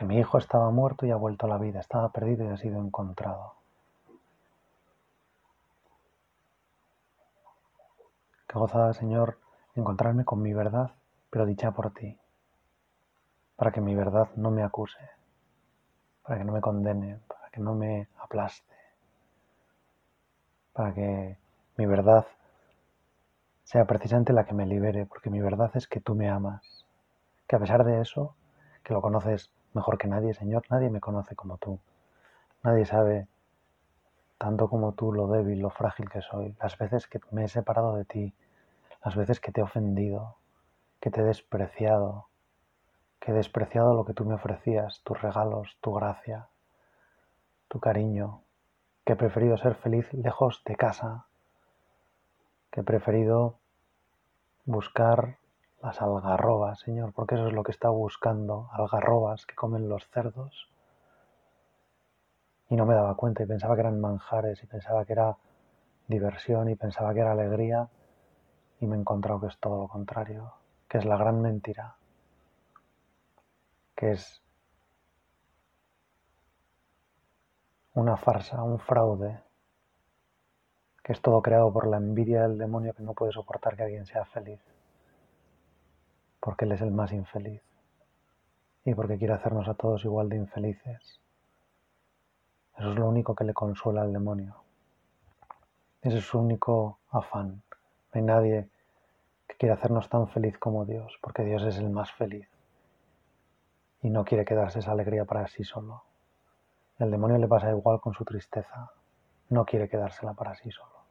que 0.00 0.06
mi 0.06 0.16
hijo 0.16 0.38
estaba 0.38 0.70
muerto 0.70 1.04
y 1.04 1.10
ha 1.10 1.16
vuelto 1.16 1.44
a 1.44 1.50
la 1.50 1.58
vida, 1.58 1.78
estaba 1.78 2.08
perdido 2.08 2.42
y 2.46 2.48
ha 2.48 2.56
sido 2.56 2.80
encontrado. 2.80 3.52
Qué 8.48 8.58
gozada, 8.58 8.94
Señor, 8.94 9.36
encontrarme 9.74 10.24
con 10.24 10.40
mi 10.40 10.54
verdad, 10.54 10.92
pero 11.28 11.44
dicha 11.44 11.72
por 11.72 11.92
ti, 11.92 12.18
para 13.56 13.72
que 13.72 13.82
mi 13.82 13.94
verdad 13.94 14.30
no 14.36 14.50
me 14.50 14.62
acuse, 14.62 15.06
para 16.22 16.38
que 16.38 16.44
no 16.46 16.54
me 16.54 16.62
condene, 16.62 17.20
para 17.28 17.50
que 17.50 17.60
no 17.60 17.74
me 17.74 18.08
aplaste, 18.20 18.74
para 20.72 20.94
que 20.94 21.36
mi 21.76 21.84
verdad 21.84 22.26
sea 23.70 23.84
precisamente 23.84 24.32
la 24.32 24.46
que 24.46 24.52
me 24.52 24.66
libere, 24.66 25.06
porque 25.06 25.30
mi 25.30 25.40
verdad 25.40 25.70
es 25.74 25.86
que 25.86 26.00
tú 26.00 26.16
me 26.16 26.28
amas, 26.28 26.84
que 27.46 27.54
a 27.54 27.60
pesar 27.60 27.84
de 27.84 28.00
eso, 28.00 28.34
que 28.82 28.92
lo 28.92 29.00
conoces 29.00 29.52
mejor 29.74 29.96
que 29.96 30.08
nadie, 30.08 30.34
Señor. 30.34 30.64
Nadie 30.70 30.90
me 30.90 30.98
conoce 30.98 31.36
como 31.36 31.56
tú. 31.56 31.78
Nadie 32.64 32.84
sabe 32.84 33.28
tanto 34.38 34.68
como 34.68 34.94
tú 34.94 35.12
lo 35.12 35.28
débil, 35.28 35.60
lo 35.60 35.70
frágil 35.70 36.10
que 36.10 36.20
soy. 36.20 36.56
Las 36.60 36.76
veces 36.78 37.06
que 37.06 37.20
me 37.30 37.44
he 37.44 37.48
separado 37.48 37.94
de 37.94 38.04
ti, 38.04 38.34
las 39.04 39.14
veces 39.14 39.38
que 39.38 39.52
te 39.52 39.60
he 39.60 39.62
ofendido, 39.62 40.34
que 40.98 41.12
te 41.12 41.20
he 41.20 41.24
despreciado, 41.24 42.26
que 43.20 43.30
he 43.30 43.34
despreciado 43.34 43.94
lo 43.94 44.04
que 44.04 44.14
tú 44.14 44.24
me 44.24 44.34
ofrecías, 44.34 45.00
tus 45.04 45.22
regalos, 45.22 45.78
tu 45.80 45.92
gracia, 45.92 46.48
tu 47.68 47.78
cariño, 47.78 48.42
que 49.04 49.12
he 49.12 49.16
preferido 49.16 49.56
ser 49.58 49.76
feliz 49.76 50.12
lejos 50.12 50.60
de 50.64 50.74
casa, 50.74 51.26
que 52.72 52.80
he 52.80 52.84
preferido 52.84 53.59
buscar 54.64 55.38
las 55.82 56.00
algarrobas, 56.02 56.80
Señor, 56.80 57.12
porque 57.12 57.34
eso 57.34 57.46
es 57.46 57.52
lo 57.52 57.62
que 57.62 57.72
está 57.72 57.88
buscando, 57.88 58.68
algarrobas 58.72 59.46
que 59.46 59.54
comen 59.54 59.88
los 59.88 60.08
cerdos. 60.10 60.68
Y 62.68 62.76
no 62.76 62.86
me 62.86 62.94
daba 62.94 63.16
cuenta 63.16 63.42
y 63.42 63.46
pensaba 63.46 63.74
que 63.74 63.80
eran 63.80 64.00
manjares 64.00 64.62
y 64.62 64.66
pensaba 64.66 65.04
que 65.04 65.14
era 65.14 65.36
diversión 66.06 66.68
y 66.68 66.76
pensaba 66.76 67.14
que 67.14 67.20
era 67.20 67.32
alegría 67.32 67.88
y 68.80 68.86
me 68.86 68.96
he 68.96 69.00
encontrado 69.00 69.40
que 69.40 69.46
es 69.48 69.58
todo 69.58 69.78
lo 69.82 69.88
contrario, 69.88 70.52
que 70.88 70.98
es 70.98 71.04
la 71.04 71.16
gran 71.16 71.40
mentira, 71.40 71.96
que 73.94 74.12
es 74.12 74.42
una 77.94 78.16
farsa, 78.16 78.62
un 78.62 78.78
fraude, 78.78 79.42
que 81.02 81.12
es 81.12 81.20
todo 81.20 81.42
creado 81.42 81.72
por 81.72 81.86
la 81.86 81.96
envidia 81.96 82.42
del 82.42 82.58
demonio 82.58 82.94
que 82.94 83.02
no 83.02 83.14
puede 83.14 83.32
soportar 83.32 83.76
que 83.76 83.84
alguien 83.84 84.06
sea 84.06 84.24
feliz 84.24 84.60
porque 86.40 86.64
Él 86.64 86.72
es 86.72 86.80
el 86.80 86.90
más 86.90 87.12
infeliz 87.12 87.62
y 88.84 88.94
porque 88.94 89.18
quiere 89.18 89.34
hacernos 89.34 89.68
a 89.68 89.74
todos 89.74 90.04
igual 90.04 90.28
de 90.30 90.36
infelices. 90.36 91.20
Eso 92.78 92.92
es 92.92 92.98
lo 92.98 93.06
único 93.06 93.34
que 93.34 93.44
le 93.44 93.52
consuela 93.52 94.00
al 94.00 94.12
demonio. 94.12 94.56
Ese 96.00 96.18
es 96.18 96.24
su 96.24 96.38
único 96.38 96.98
afán. 97.10 97.62
No 98.12 98.14
hay 98.14 98.22
nadie 98.22 98.68
que 99.46 99.56
quiera 99.56 99.74
hacernos 99.74 100.08
tan 100.08 100.28
feliz 100.28 100.56
como 100.58 100.86
Dios, 100.86 101.18
porque 101.20 101.44
Dios 101.44 101.62
es 101.64 101.76
el 101.76 101.90
más 101.90 102.10
feliz 102.12 102.48
y 104.02 104.08
no 104.08 104.24
quiere 104.24 104.46
quedarse 104.46 104.78
esa 104.78 104.92
alegría 104.92 105.26
para 105.26 105.46
sí 105.46 105.62
solo. 105.62 106.04
El 106.98 107.10
demonio 107.10 107.36
le 107.36 107.48
pasa 107.48 107.70
igual 107.70 108.00
con 108.00 108.14
su 108.14 108.24
tristeza, 108.24 108.90
no 109.50 109.64
quiere 109.64 109.88
quedársela 109.88 110.34
para 110.34 110.54
sí 110.54 110.70
solo. 110.70 111.04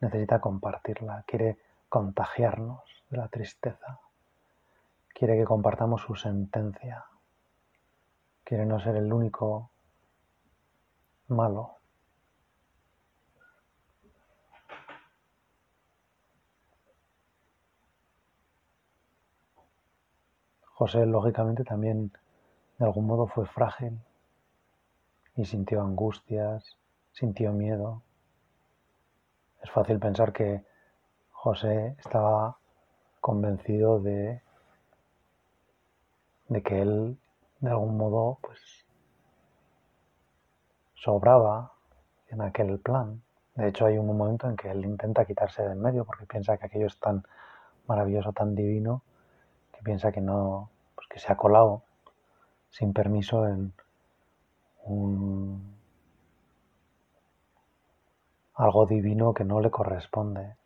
Necesita 0.00 0.40
compartirla, 0.40 1.24
quiere 1.26 1.58
contagiarnos 1.88 2.82
de 3.10 3.16
la 3.16 3.28
tristeza 3.28 3.98
quiere 5.18 5.36
que 5.36 5.44
compartamos 5.44 6.02
su 6.02 6.14
sentencia, 6.14 7.04
quiere 8.44 8.64
no 8.64 8.78
ser 8.78 8.94
el 8.94 9.12
único 9.12 9.72
malo. 11.26 11.74
José, 20.66 21.04
lógicamente, 21.04 21.64
también 21.64 22.12
de 22.78 22.84
algún 22.84 23.06
modo 23.08 23.26
fue 23.26 23.44
frágil 23.46 23.98
y 25.34 25.44
sintió 25.44 25.82
angustias, 25.82 26.76
sintió 27.18 27.52
miedo. 27.52 28.02
Es 29.60 29.70
fácil 29.72 29.98
pensar 29.98 30.32
que 30.32 30.62
José 31.32 31.96
estaba 31.98 32.58
convencido 33.20 33.98
de 33.98 34.40
de 36.48 36.62
que 36.62 36.80
él 36.80 37.18
de 37.60 37.70
algún 37.70 37.96
modo 37.96 38.38
pues 38.40 38.58
sobraba 40.94 41.72
en 42.28 42.40
aquel 42.40 42.78
plan. 42.78 43.20
De 43.56 43.68
hecho 43.68 43.86
hay 43.86 43.98
un 43.98 44.06
momento 44.06 44.48
en 44.48 44.56
que 44.56 44.70
él 44.70 44.84
intenta 44.84 45.24
quitarse 45.24 45.62
de 45.62 45.72
en 45.72 45.82
medio 45.82 46.04
porque 46.04 46.24
piensa 46.24 46.56
que 46.56 46.66
aquello 46.66 46.86
es 46.86 46.98
tan 47.00 47.24
maravilloso, 47.88 48.32
tan 48.32 48.54
divino, 48.54 49.02
que 49.72 49.82
piensa 49.82 50.12
que 50.12 50.20
no, 50.20 50.70
pues 50.94 51.08
que 51.08 51.18
se 51.18 51.32
ha 51.32 51.36
colado 51.36 51.82
sin 52.70 52.92
permiso 52.92 53.46
en 53.46 53.72
un 54.84 55.77
algo 58.58 58.86
divino 58.86 59.32
que 59.32 59.44
no 59.44 59.60
le 59.60 59.70
corresponde. 59.70 60.56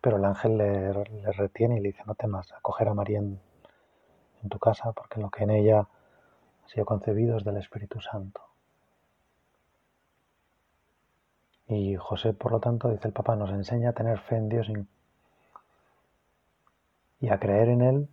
Pero 0.00 0.16
el 0.16 0.24
ángel 0.24 0.56
le, 0.56 0.92
retiene 1.32 1.76
y 1.76 1.80
le 1.80 1.88
dice, 1.88 2.02
no 2.06 2.14
temas, 2.14 2.50
acoger 2.52 2.88
a 2.88 2.94
María 2.94 3.18
en, 3.18 3.38
en 4.42 4.48
tu 4.48 4.58
casa, 4.58 4.92
porque 4.92 5.20
lo 5.20 5.30
que 5.30 5.44
en 5.44 5.50
ella 5.50 5.80
ha 5.80 6.68
sido 6.68 6.86
concebido 6.86 7.36
es 7.36 7.44
del 7.44 7.58
Espíritu 7.58 8.00
Santo. 8.00 8.40
Y 11.68 11.96
José, 11.96 12.32
por 12.32 12.52
lo 12.52 12.60
tanto, 12.60 12.88
dice 12.88 13.08
el 13.08 13.12
Papa, 13.12 13.36
nos 13.36 13.50
enseña 13.50 13.90
a 13.90 13.92
tener 13.92 14.18
fe 14.20 14.36
en 14.36 14.48
Dios 14.48 14.68
y 17.20 17.28
a 17.28 17.38
creer 17.38 17.68
en 17.68 17.82
Él, 17.82 18.08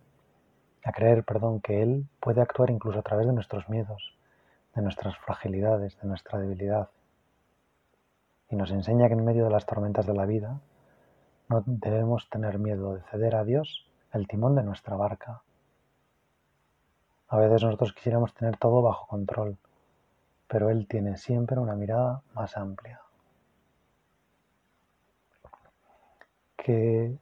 a 0.84 0.92
creer, 0.92 1.24
perdón, 1.24 1.60
que 1.60 1.82
Él 1.82 2.06
puede 2.20 2.42
actuar 2.42 2.70
incluso 2.70 2.98
a 2.98 3.02
través 3.02 3.26
de 3.26 3.32
nuestros 3.32 3.68
miedos, 3.68 4.18
de 4.74 4.82
nuestras 4.82 5.16
fragilidades, 5.18 5.98
de 6.00 6.08
nuestra 6.08 6.40
debilidad. 6.40 6.90
Y 8.54 8.56
nos 8.56 8.70
enseña 8.70 9.08
que 9.08 9.14
en 9.14 9.24
medio 9.24 9.42
de 9.42 9.50
las 9.50 9.66
tormentas 9.66 10.06
de 10.06 10.14
la 10.14 10.26
vida 10.26 10.60
no 11.48 11.64
debemos 11.66 12.30
tener 12.30 12.60
miedo 12.60 12.94
de 12.94 13.02
ceder 13.10 13.34
a 13.34 13.42
Dios 13.42 13.90
el 14.12 14.28
timón 14.28 14.54
de 14.54 14.62
nuestra 14.62 14.94
barca, 14.94 15.42
a 17.26 17.36
veces 17.36 17.64
nosotros 17.64 17.92
quisiéramos 17.94 18.32
tener 18.32 18.56
todo 18.56 18.80
bajo 18.80 19.08
control, 19.08 19.58
pero 20.46 20.70
Él 20.70 20.86
tiene 20.86 21.16
siempre 21.16 21.58
una 21.58 21.74
mirada 21.74 22.22
más 22.32 22.56
amplia. 22.56 23.00
Qué 26.56 27.18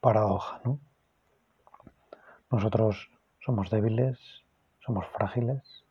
paradoja, 0.00 0.62
¿no? 0.64 0.80
Nosotros 2.50 3.10
somos 3.40 3.68
débiles, 3.68 4.18
somos 4.80 5.06
frágiles 5.08 5.85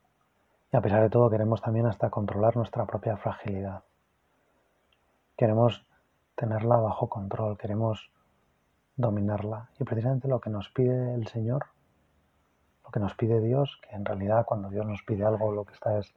y 0.72 0.76
a 0.76 0.80
pesar 0.80 1.02
de 1.02 1.10
todo 1.10 1.30
queremos 1.30 1.60
también 1.62 1.86
hasta 1.86 2.10
controlar 2.10 2.56
nuestra 2.56 2.86
propia 2.86 3.16
fragilidad. 3.16 3.84
Queremos 5.36 5.86
tenerla 6.34 6.76
bajo 6.76 7.08
control, 7.08 7.56
queremos 7.58 8.10
dominarla 8.96 9.70
y 9.78 9.84
precisamente 9.84 10.28
lo 10.28 10.40
que 10.40 10.50
nos 10.50 10.68
pide 10.70 11.14
el 11.14 11.26
Señor 11.28 11.66
lo 12.86 12.92
que 12.92 13.00
nos 13.00 13.14
pide 13.14 13.40
Dios, 13.40 13.80
que 13.82 13.96
en 13.96 14.04
realidad 14.04 14.46
cuando 14.46 14.70
Dios 14.70 14.86
nos 14.86 15.02
pide 15.02 15.24
algo, 15.24 15.50
lo 15.50 15.64
que 15.64 15.74
está 15.74 15.98
es 15.98 16.14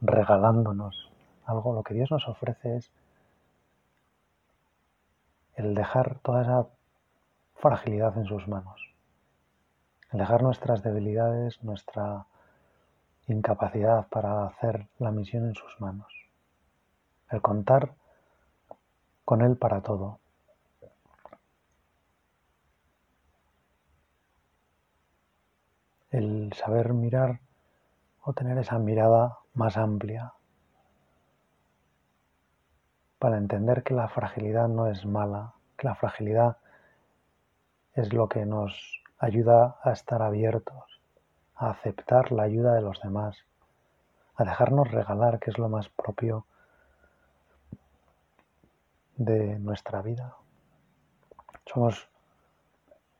regalándonos 0.00 1.12
algo, 1.44 1.74
lo 1.74 1.82
que 1.82 1.92
Dios 1.92 2.10
nos 2.10 2.26
ofrece 2.26 2.76
es 2.76 2.90
el 5.54 5.74
dejar 5.74 6.18
toda 6.20 6.42
esa 6.42 6.66
fragilidad 7.56 8.16
en 8.16 8.24
sus 8.24 8.48
manos, 8.48 8.94
el 10.12 10.20
dejar 10.20 10.42
nuestras 10.42 10.82
debilidades, 10.82 11.62
nuestra 11.62 12.24
incapacidad 13.28 14.08
para 14.08 14.46
hacer 14.46 14.88
la 14.98 15.10
misión 15.10 15.46
en 15.46 15.54
sus 15.54 15.80
manos, 15.80 16.12
el 17.30 17.42
contar 17.42 17.94
con 19.24 19.42
Él 19.42 19.56
para 19.56 19.82
todo. 19.82 20.20
El 26.10 26.52
saber 26.54 26.94
mirar 26.94 27.40
o 28.22 28.32
tener 28.32 28.56
esa 28.58 28.78
mirada 28.78 29.38
más 29.52 29.76
amplia 29.76 30.32
para 33.18 33.36
entender 33.36 33.82
que 33.82 33.94
la 33.94 34.08
fragilidad 34.08 34.68
no 34.68 34.86
es 34.86 35.04
mala, 35.04 35.54
que 35.76 35.86
la 35.86 35.94
fragilidad 35.94 36.56
es 37.94 38.12
lo 38.12 38.28
que 38.28 38.46
nos 38.46 39.02
ayuda 39.18 39.76
a 39.82 39.92
estar 39.92 40.22
abiertos, 40.22 40.97
a 41.58 41.70
aceptar 41.70 42.30
la 42.32 42.44
ayuda 42.44 42.74
de 42.74 42.82
los 42.82 43.00
demás, 43.00 43.44
a 44.36 44.44
dejarnos 44.44 44.90
regalar, 44.90 45.40
que 45.40 45.50
es 45.50 45.58
lo 45.58 45.68
más 45.68 45.88
propio 45.88 46.46
de 49.16 49.58
nuestra 49.58 50.00
vida. 50.00 50.36
Somos 51.66 52.08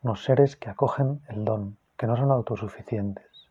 unos 0.03 0.23
seres 0.23 0.57
que 0.57 0.71
acogen 0.71 1.21
el 1.29 1.45
don, 1.45 1.77
que 1.97 2.07
no 2.07 2.17
son 2.17 2.31
autosuficientes, 2.31 3.51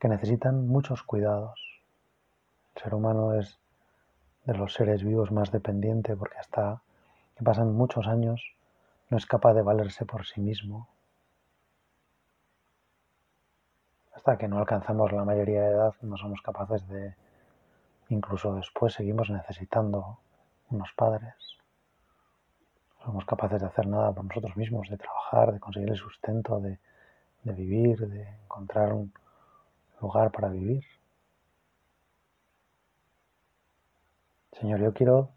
que 0.00 0.08
necesitan 0.08 0.66
muchos 0.66 1.04
cuidados. 1.04 1.60
El 2.74 2.82
ser 2.82 2.94
humano 2.94 3.34
es 3.34 3.60
de 4.44 4.54
los 4.54 4.74
seres 4.74 5.04
vivos 5.04 5.30
más 5.30 5.52
dependiente 5.52 6.16
porque 6.16 6.38
hasta 6.38 6.82
que 7.36 7.44
pasan 7.44 7.72
muchos 7.72 8.08
años 8.08 8.42
no 9.08 9.16
es 9.16 9.26
capaz 9.26 9.54
de 9.54 9.62
valerse 9.62 10.04
por 10.04 10.26
sí 10.26 10.40
mismo. 10.40 10.88
Hasta 14.22 14.38
que 14.38 14.46
no 14.46 14.58
alcanzamos 14.58 15.10
la 15.10 15.24
mayoría 15.24 15.62
de 15.62 15.72
edad 15.72 15.94
no 16.02 16.16
somos 16.16 16.40
capaces 16.42 16.86
de, 16.86 17.16
incluso 18.08 18.54
después 18.54 18.94
seguimos 18.94 19.28
necesitando 19.30 20.20
unos 20.70 20.92
padres. 20.92 21.34
No 23.00 23.06
somos 23.06 23.24
capaces 23.24 23.60
de 23.60 23.66
hacer 23.66 23.88
nada 23.88 24.12
por 24.12 24.24
nosotros 24.24 24.56
mismos, 24.56 24.88
de 24.88 24.96
trabajar, 24.96 25.52
de 25.52 25.58
conseguir 25.58 25.90
el 25.90 25.96
sustento, 25.96 26.60
de, 26.60 26.78
de 27.42 27.52
vivir, 27.52 27.98
de 28.06 28.28
encontrar 28.44 28.92
un 28.92 29.12
lugar 30.00 30.30
para 30.30 30.50
vivir. 30.50 30.84
Señor, 34.52 34.78
yo 34.78 34.94
quiero 34.94 35.30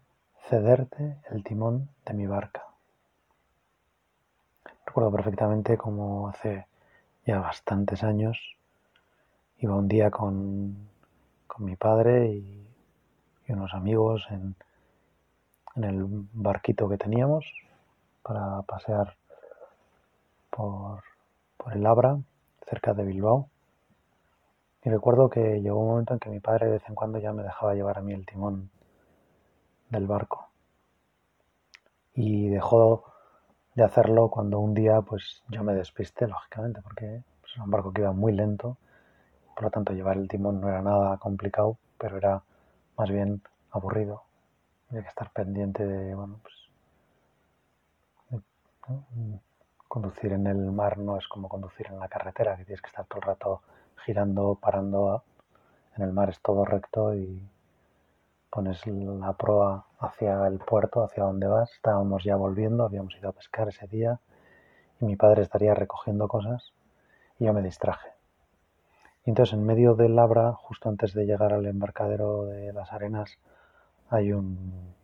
cederte 0.48 1.16
el 1.32 1.42
timón 1.42 1.88
de 2.04 2.14
mi 2.14 2.28
barca. 2.28 2.64
Recuerdo 4.86 5.10
perfectamente 5.10 5.76
como 5.76 6.28
hace 6.28 6.68
ya 7.24 7.40
bastantes 7.40 8.04
años 8.04 8.55
iba 9.58 9.74
un 9.74 9.88
día 9.88 10.10
con, 10.10 10.88
con 11.46 11.64
mi 11.64 11.76
padre 11.76 12.28
y, 12.32 12.62
unos 13.48 13.72
amigos 13.74 14.26
en, 14.30 14.56
en 15.76 15.84
el 15.84 16.04
barquito 16.32 16.88
que 16.88 16.98
teníamos 16.98 17.46
para 18.22 18.60
pasear 18.62 19.14
por, 20.50 21.04
por 21.56 21.72
el 21.72 21.86
Abra, 21.86 22.18
cerca 22.68 22.92
de 22.92 23.04
Bilbao. 23.04 23.48
Y 24.82 24.90
recuerdo 24.90 25.30
que 25.30 25.60
llegó 25.60 25.78
un 25.78 25.88
momento 25.88 26.14
en 26.14 26.20
que 26.20 26.30
mi 26.30 26.40
padre 26.40 26.66
de 26.66 26.72
vez 26.72 26.88
en 26.88 26.96
cuando 26.96 27.18
ya 27.18 27.32
me 27.32 27.44
dejaba 27.44 27.74
llevar 27.74 27.98
a 27.98 28.02
mí 28.02 28.12
el 28.12 28.26
timón 28.26 28.70
del 29.90 30.06
barco. 30.06 30.48
Y 32.14 32.48
dejó 32.48 33.04
de 33.74 33.84
hacerlo 33.84 34.28
cuando 34.30 34.58
un 34.58 34.74
día 34.74 35.02
pues 35.02 35.42
yo 35.48 35.62
me 35.62 35.74
despisté, 35.74 36.26
lógicamente, 36.26 36.80
porque 36.82 37.22
pues, 37.40 37.52
era 37.54 37.64
un 37.64 37.70
barco 37.70 37.92
que 37.92 38.02
iba 38.02 38.12
muy 38.12 38.32
lento, 38.32 38.78
por 39.56 39.64
lo 39.64 39.70
tanto 39.70 39.94
llevar 39.94 40.18
el 40.18 40.28
timón 40.28 40.60
no 40.60 40.68
era 40.68 40.82
nada 40.82 41.16
complicado, 41.16 41.78
pero 41.96 42.18
era 42.18 42.42
más 42.98 43.10
bien 43.10 43.40
aburrido. 43.70 44.22
Había 44.90 45.02
que 45.02 45.08
estar 45.08 45.30
pendiente 45.32 45.86
de, 45.86 46.14
bueno, 46.14 46.38
pues, 46.42 46.54
conducir 49.88 50.34
en 50.34 50.46
el 50.46 50.70
mar 50.72 50.98
no 50.98 51.16
es 51.16 51.26
como 51.26 51.48
conducir 51.48 51.86
en 51.88 51.98
la 51.98 52.08
carretera, 52.08 52.54
que 52.56 52.66
tienes 52.66 52.82
que 52.82 52.88
estar 52.88 53.06
todo 53.06 53.20
el 53.20 53.26
rato 53.26 53.62
girando, 54.04 54.56
parando. 54.56 55.24
En 55.96 56.02
el 56.02 56.12
mar 56.12 56.28
es 56.28 56.38
todo 56.42 56.66
recto 56.66 57.14
y 57.14 57.48
pones 58.50 58.86
la 58.86 59.32
proa 59.32 59.86
hacia 59.98 60.46
el 60.48 60.58
puerto, 60.58 61.02
hacia 61.02 61.24
donde 61.24 61.46
vas. 61.46 61.72
Estábamos 61.72 62.24
ya 62.24 62.36
volviendo, 62.36 62.84
habíamos 62.84 63.16
ido 63.16 63.30
a 63.30 63.32
pescar 63.32 63.68
ese 63.68 63.86
día 63.86 64.20
y 65.00 65.06
mi 65.06 65.16
padre 65.16 65.42
estaría 65.42 65.74
recogiendo 65.74 66.28
cosas 66.28 66.74
y 67.38 67.46
yo 67.46 67.54
me 67.54 67.62
distraje. 67.62 68.15
Y 69.26 69.30
entonces 69.30 69.54
en 69.54 69.66
medio 69.66 69.94
del 69.96 70.14
Labra, 70.14 70.52
justo 70.52 70.88
antes 70.88 71.12
de 71.12 71.26
llegar 71.26 71.52
al 71.52 71.66
embarcadero 71.66 72.44
de 72.44 72.72
las 72.72 72.92
arenas, 72.92 73.38
hay 74.08 74.32
un, 74.32 74.94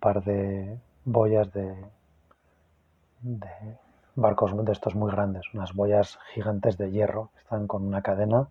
par 0.00 0.22
de 0.22 0.78
boyas 1.04 1.52
de, 1.52 1.74
de 3.20 3.78
barcos 4.14 4.64
de 4.64 4.72
estos 4.72 4.94
muy 4.94 5.10
grandes, 5.10 5.42
unas 5.52 5.74
boyas 5.74 6.20
gigantes 6.32 6.78
de 6.78 6.92
hierro, 6.92 7.30
están 7.36 7.66
con 7.66 7.84
una 7.84 8.00
cadena 8.00 8.46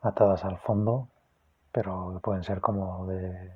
atadas 0.00 0.42
al 0.46 0.56
fondo, 0.56 1.08
pero 1.70 2.18
pueden 2.22 2.44
ser 2.44 2.62
como 2.62 3.06
de 3.06 3.52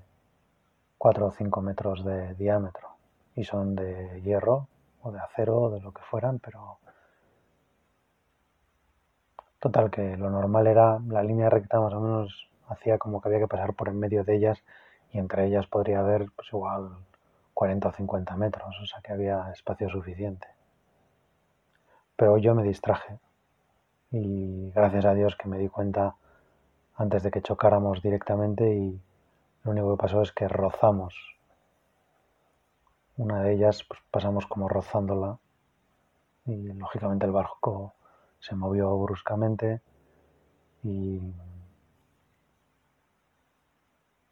4 0.99 1.27
o 1.27 1.31
5 1.31 1.62
metros 1.62 2.05
de 2.05 2.35
diámetro 2.35 2.88
y 3.37 3.45
son 3.45 3.75
de 3.75 4.21
hierro 4.21 4.69
o 5.03 5.12
de 5.12 5.19
acero 5.21 5.62
o 5.62 5.71
de 5.71 5.81
lo 5.81 5.93
que 5.93 6.03
fueran, 6.03 6.41
pero 6.41 6.79
total 9.61 9.90
que 9.90 10.16
lo 10.16 10.31
normal 10.31 10.66
era 10.66 10.99
la 11.09 11.23
línea 11.23 11.51
recta 11.51 11.81
más 11.81 11.92
o 11.92 12.01
menos 12.01 12.49
hacía 12.68 12.99
como 12.99 13.21
que 13.21 13.29
había 13.29 13.40
que 13.40 13.49
pasar 13.49 13.75
por 13.75 13.88
en 13.88 13.99
medio 13.99 14.25
de 14.25 14.37
ellas 14.37 14.62
y 15.12 15.18
entre 15.18 15.47
ellas 15.47 15.66
podría 15.66 16.01
haber 16.01 16.31
pues 16.37 16.49
igual 16.53 16.90
40 17.55 17.88
o 17.88 17.92
50 17.92 18.37
metros, 18.37 18.77
o 18.81 18.87
sea 18.87 19.01
que 19.01 19.12
había 19.12 19.51
espacio 19.51 19.88
suficiente. 19.88 20.47
Pero 22.16 22.38
yo 22.38 22.55
me 22.55 22.62
distraje 22.62 23.18
y 24.11 24.71
gracias 24.71 25.05
a 25.05 25.14
Dios 25.14 25.37
que 25.37 25.49
me 25.49 25.59
di 25.59 25.68
cuenta 25.68 26.14
antes 26.97 27.23
de 27.23 27.31
que 27.31 27.42
chocáramos 27.42 28.03
directamente 28.03 28.75
y 28.75 29.01
lo 29.64 29.71
único 29.73 29.97
que 29.97 30.03
pasó 30.03 30.23
es 30.23 30.33
que 30.33 30.49
rozamos. 30.49 31.14
Una 33.16 33.42
de 33.42 33.55
ellas 33.55 33.85
pues, 33.88 34.01
pasamos 34.11 34.47
como 34.47 34.68
rozándola 34.68 35.38
y 36.47 36.73
lógicamente 36.73 37.27
el 37.27 37.33
barco 37.33 37.94
se 38.40 38.55
movió 38.57 38.96
bruscamente 38.98 39.81
y, 40.83 41.20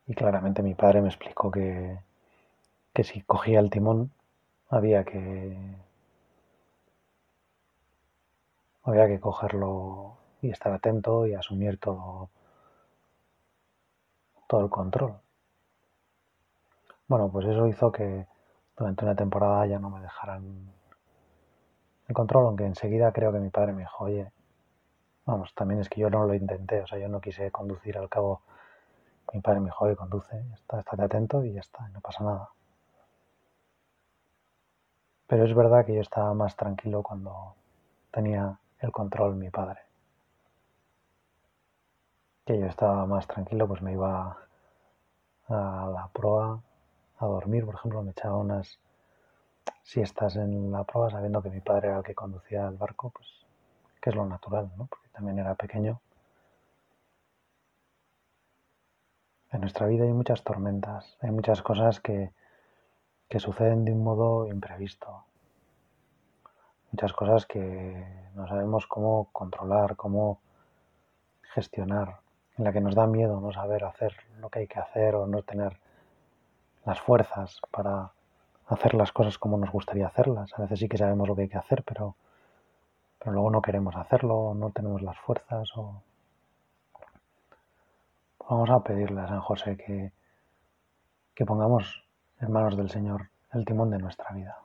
y 0.07 0.15
claramente 0.15 0.63
mi 0.63 0.75
padre 0.75 1.03
me 1.03 1.09
explicó 1.09 1.51
que, 1.51 1.99
que 2.95 3.05
si 3.05 3.23
cogía 3.23 3.61
el 3.61 3.71
timón 3.71 4.13
había 4.71 5.05
que 5.05 5.57
había 8.85 9.07
que 9.07 9.21
cogerlo 9.21 10.17
y 10.41 10.49
estar 10.49 10.73
atento 10.73 11.27
y 11.27 11.35
asumir 11.35 11.79
todo 11.79 12.31
todo 14.49 14.63
el 14.65 14.71
control. 14.71 15.21
Bueno, 17.09 17.29
pues 17.33 17.47
eso 17.47 17.67
hizo 17.67 17.91
que 17.91 18.27
durante 18.77 19.05
una 19.05 19.17
temporada 19.17 19.67
ya 19.67 19.79
no 19.81 19.91
me 19.91 20.01
dejaran 20.01 20.73
el 22.09 22.15
control, 22.15 22.47
aunque 22.47 22.65
enseguida 22.65 23.13
creo 23.13 23.33
que 23.33 23.39
mi 23.39 23.51
padre 23.51 23.73
me 23.73 23.83
dijo, 23.83 24.05
oye, 24.05 24.31
vamos, 25.25 25.55
también 25.55 25.81
es 25.81 25.89
que 25.89 26.01
yo 26.01 26.11
no 26.11 26.25
lo 26.25 26.35
intenté, 26.35 26.83
o 26.83 26.87
sea, 26.87 26.99
yo 26.99 27.09
no 27.09 27.21
quise 27.21 27.51
conducir 27.51 27.99
al 27.99 28.09
cabo. 28.09 28.43
Mi 29.33 29.41
padre 29.41 29.61
me 29.61 29.67
dijo, 29.67 29.85
oye, 29.85 29.97
conduce, 29.97 30.45
está, 30.55 30.81
estate 30.81 31.03
atento 31.03 31.45
y 31.45 31.53
ya 31.53 31.61
está, 31.61 31.89
no 31.89 32.01
pasa 32.01 32.25
nada. 32.25 32.51
Pero 35.27 35.45
es 35.45 35.55
verdad 35.55 35.85
que 35.85 35.95
yo 35.95 36.01
estaba 36.01 36.33
más 36.35 36.55
tranquilo 36.57 37.03
cuando 37.03 37.55
tenía 38.13 38.59
el 38.81 38.93
control 38.93 39.35
mi 39.35 39.51
padre 39.51 39.87
que 42.47 42.59
yo 42.61 42.67
estaba 42.67 43.05
más 43.07 43.27
tranquilo, 43.27 43.67
pues 43.67 43.83
me 43.83 43.93
iba 43.93 44.39
a 45.49 45.91
la 45.93 46.09
proa 46.13 46.63
a 47.19 47.27
dormir, 47.27 47.67
por 47.67 47.75
ejemplo, 47.75 48.03
me 48.03 48.13
echaba 48.13 48.37
unas 48.37 48.79
siestas 49.83 50.37
en 50.37 50.71
la 50.73 50.85
proa 50.85 51.11
sabiendo 51.11 51.43
que 51.43 51.51
mi 51.51 51.61
padre 51.61 51.89
era 51.89 51.99
el 51.99 52.05
que 52.05 52.15
conducía 52.15 52.67
el 52.69 52.77
barco, 52.77 53.11
pues 53.11 53.29
que 54.01 54.11
es 54.11 54.17
lo 54.17 54.27
natural, 54.27 54.71
¿no? 54.77 54.87
Porque 54.87 55.09
también 55.09 55.39
era 55.39 55.55
pequeño. 55.55 56.01
En 59.53 59.61
nuestra 59.61 59.87
vida 59.87 60.05
hay 60.05 60.13
muchas 60.13 60.43
tormentas, 60.45 61.17
hay 61.21 61.31
muchas 61.31 61.63
cosas 61.63 62.01
que, 62.01 62.33
que 63.29 63.41
suceden 63.41 63.85
de 63.85 63.93
un 63.93 64.05
modo 64.05 64.47
imprevisto. 64.47 65.25
muchas 66.93 67.13
cosas 67.13 67.47
que 67.47 68.31
no 68.35 68.47
sabemos 68.49 68.87
cómo 68.87 69.29
controlar, 69.33 69.97
cómo 69.97 70.41
gestionar, 71.55 72.21
en 72.57 72.65
la 72.65 72.73
que 72.73 72.81
nos 72.81 72.95
da 72.95 73.07
miedo 73.07 73.41
no 73.41 73.53
saber 73.53 73.85
hacer 73.85 74.15
lo 74.39 74.49
que 74.51 74.61
hay 74.61 74.67
que 74.67 74.79
hacer 74.79 75.15
o 75.15 75.27
no 75.27 75.43
tener 75.43 75.79
las 76.85 77.01
fuerzas 77.01 77.61
para 77.71 78.13
hacer 78.67 78.95
las 78.95 79.13
cosas 79.13 79.39
como 79.39 79.59
nos 79.59 79.71
gustaría 79.71 80.07
hacerlas. 80.07 80.53
A 80.55 80.63
veces 80.63 80.81
sí 80.81 80.89
que 80.89 80.99
sabemos 80.99 81.29
lo 81.29 81.37
que 81.37 81.43
hay 81.43 81.49
que 81.49 81.59
hacer, 81.59 81.83
pero, 81.85 82.17
pero 83.19 83.33
luego 83.33 83.51
no 83.51 83.63
queremos 83.63 83.97
hacerlo, 83.97 84.55
no 84.55 84.71
tenemos 84.71 85.03
las 85.03 85.19
fuerzas 85.19 85.71
o... 85.77 86.03
Vamos 88.49 88.71
a 88.71 88.81
pedirle 88.81 89.21
a 89.23 89.29
San 89.29 89.41
José 89.41 89.77
que, 89.77 90.13
que 91.35 91.45
pongamos 91.45 92.05
en 92.41 92.53
manos 92.53 92.77
del 92.77 92.91
Señor 92.91 93.29
el 93.53 93.65
timón 93.65 93.91
de 93.91 93.99
nuestra 93.99 94.31
vida. 94.31 94.57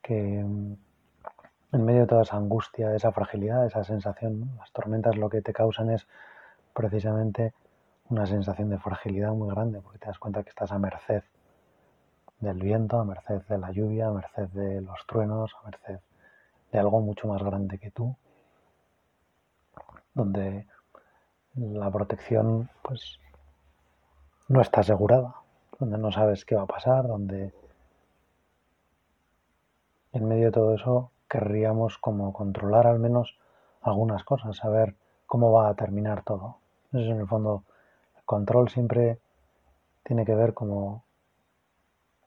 Que 0.00 0.38
en 0.40 1.84
medio 1.84 2.00
de 2.00 2.06
toda 2.06 2.22
esa 2.22 2.36
angustia, 2.36 2.94
esa 2.94 3.12
fragilidad, 3.12 3.66
esa 3.66 3.84
sensación, 3.84 4.52
las 4.56 4.72
tormentas 4.72 5.16
lo 5.16 5.28
que 5.28 5.42
te 5.42 5.52
causan 5.52 5.90
es 5.90 6.06
precisamente 6.72 7.52
una 8.08 8.26
sensación 8.26 8.70
de 8.70 8.78
fragilidad 8.78 9.32
muy 9.32 9.50
grande, 9.50 9.80
porque 9.82 9.98
te 9.98 10.06
das 10.06 10.18
cuenta 10.18 10.42
que 10.42 10.48
estás 10.48 10.72
a 10.72 10.78
merced 10.78 11.22
del 12.40 12.58
viento, 12.58 12.98
a 12.98 13.04
merced 13.04 13.42
de 13.48 13.58
la 13.58 13.70
lluvia, 13.70 14.08
a 14.08 14.12
merced 14.12 14.48
de 14.48 14.80
los 14.80 15.06
truenos, 15.06 15.54
a 15.60 15.66
merced 15.66 16.00
de 16.72 16.78
algo 16.78 17.00
mucho 17.00 17.28
más 17.28 17.42
grande 17.42 17.78
que 17.78 17.90
tú, 17.90 18.16
donde 20.14 20.66
la 21.54 21.90
protección 21.90 22.70
pues 22.82 23.18
no 24.48 24.60
está 24.60 24.80
asegurada, 24.80 25.34
donde 25.78 25.98
no 25.98 26.10
sabes 26.12 26.44
qué 26.44 26.54
va 26.54 26.62
a 26.62 26.66
pasar, 26.66 27.06
donde 27.06 27.52
en 30.12 30.28
medio 30.28 30.46
de 30.46 30.52
todo 30.52 30.74
eso 30.74 31.10
querríamos 31.28 31.98
como 31.98 32.32
controlar 32.32 32.86
al 32.86 32.98
menos 32.98 33.38
algunas 33.82 34.24
cosas, 34.24 34.56
saber 34.56 34.96
cómo 35.26 35.52
va 35.52 35.68
a 35.68 35.74
terminar 35.74 36.24
todo. 36.24 36.56
Eso 36.92 37.12
en 37.12 37.20
el 37.20 37.28
fondo, 37.28 37.62
el 38.16 38.24
control 38.24 38.68
siempre 38.68 39.18
tiene 40.02 40.24
que 40.24 40.34
ver 40.34 40.54
como 40.54 41.04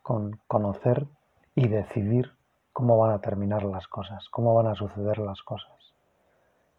con 0.04 0.40
conocer 0.48 1.08
y 1.56 1.68
decidir 1.68 2.34
cómo 2.72 2.98
van 3.00 3.12
a 3.12 3.20
terminar 3.20 3.64
las 3.64 3.88
cosas, 3.88 4.30
cómo 4.30 4.54
van 4.54 4.68
a 4.68 4.76
suceder 4.76 5.18
las 5.18 5.42
cosas, 5.42 5.94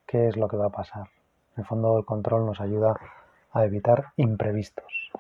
qué 0.07 0.29
es 0.29 0.37
lo 0.37 0.47
que 0.47 0.57
va 0.57 0.67
a 0.67 0.71
pasar. 0.71 1.09
En 1.57 1.63
el 1.63 1.65
fondo 1.65 1.99
el 1.99 2.05
control 2.05 2.47
nos 2.47 2.61
ayuda 2.61 2.95
a 3.53 3.65
evitar 3.65 4.13
imprevistos, 4.17 5.11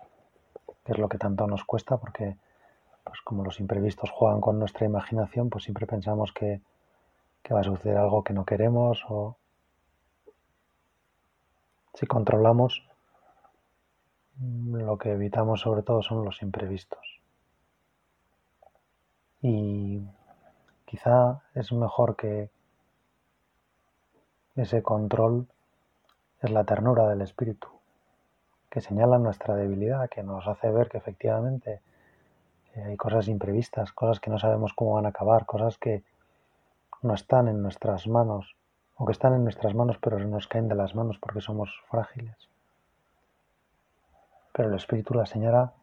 que 0.85 0.93
es 0.93 0.99
lo 0.99 1.09
que 1.09 1.19
tanto 1.19 1.49
nos 1.49 1.65
cuesta 1.65 1.97
porque 1.97 2.37
pues 3.03 3.21
como 3.23 3.43
los 3.43 3.59
imprevistos 3.59 4.11
juegan 4.11 4.41
con 4.41 4.61
nuestra 4.61 4.87
imaginación, 4.87 5.51
pues 5.51 5.65
siempre 5.65 5.87
pensamos 5.87 6.33
que 6.33 6.61
que 7.45 7.53
va 7.53 7.61
a 7.61 7.65
suceder 7.65 7.99
algo 7.99 8.25
que 8.25 8.33
no 8.33 8.45
queremos 8.45 9.05
o 9.09 9.37
si 11.93 12.07
controlamos 12.07 12.89
lo 14.41 14.97
que 14.99 15.13
evitamos 15.13 15.61
sobre 15.61 15.83
todo 15.83 16.03
son 16.03 16.25
los 16.25 16.43
imprevistos. 16.43 17.14
Y 19.47 20.01
quizá 20.87 21.43
es 21.55 21.71
mejor 21.71 22.17
que 22.17 22.49
ese 24.57 24.83
control 24.83 25.47
es 26.41 26.51
la 26.51 26.65
ternura 26.65 27.07
del 27.11 27.21
espíritu, 27.21 27.69
que 28.71 28.81
señala 28.81 29.19
nuestra 29.19 29.55
debilidad, 29.55 30.09
que 30.09 30.23
nos 30.23 30.49
hace 30.49 30.71
ver 30.71 30.89
que 30.89 30.97
efectivamente 30.97 31.83
hay 32.75 32.97
cosas 32.97 33.29
imprevistas, 33.29 33.93
cosas 33.93 34.19
que 34.19 34.31
no 34.31 34.39
sabemos 34.39 34.73
cómo 34.73 34.95
van 34.95 35.05
a 35.05 35.11
acabar, 35.11 35.45
cosas 35.45 35.77
que 35.77 36.05
no 37.03 37.13
están 37.13 37.47
en 37.47 37.61
nuestras 37.61 38.07
manos, 38.07 38.57
o 38.97 39.05
que 39.05 39.13
están 39.13 39.35
en 39.35 39.45
nuestras 39.45 39.75
manos 39.75 39.99
pero 40.01 40.19
nos 40.21 40.49
caen 40.49 40.69
de 40.69 40.75
las 40.75 40.95
manos 40.95 41.19
porque 41.19 41.43
somos 41.43 41.69
frágiles. 41.91 42.49
Pero 44.55 44.71
el 44.71 44.75
Espíritu 44.77 45.13
la 45.13 45.27
señala 45.27 45.75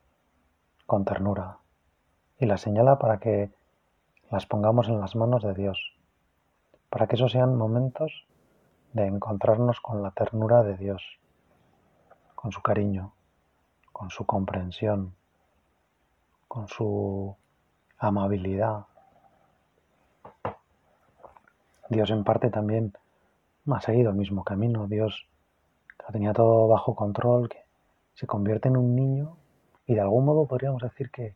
con 0.87 1.05
ternura 1.05 1.60
y 2.41 2.47
la 2.47 2.57
señala 2.57 2.97
para 2.97 3.19
que 3.19 3.51
las 4.31 4.47
pongamos 4.47 4.89
en 4.89 4.99
las 4.99 5.15
manos 5.15 5.43
de 5.43 5.53
Dios, 5.53 5.93
para 6.89 7.05
que 7.05 7.15
esos 7.15 7.31
sean 7.31 7.55
momentos 7.55 8.25
de 8.93 9.05
encontrarnos 9.05 9.79
con 9.79 10.01
la 10.01 10.09
ternura 10.09 10.63
de 10.63 10.75
Dios, 10.75 11.03
con 12.33 12.51
su 12.51 12.63
cariño, 12.63 13.13
con 13.91 14.09
su 14.09 14.25
comprensión, 14.25 15.13
con 16.47 16.67
su 16.67 17.35
amabilidad, 17.99 18.87
Dios 21.89 22.09
en 22.09 22.23
parte 22.23 22.49
también 22.49 22.93
ha 23.69 23.81
seguido 23.81 24.09
el 24.09 24.15
mismo 24.15 24.43
camino. 24.43 24.87
Dios 24.87 25.27
tenía 26.11 26.33
todo 26.33 26.67
bajo 26.67 26.95
control, 26.95 27.49
que 27.49 27.63
se 28.15 28.25
convierte 28.25 28.69
en 28.69 28.77
un 28.77 28.95
niño 28.95 29.37
y 29.85 29.93
de 29.93 30.01
algún 30.01 30.25
modo 30.25 30.47
podríamos 30.47 30.81
decir 30.81 31.11
que 31.11 31.35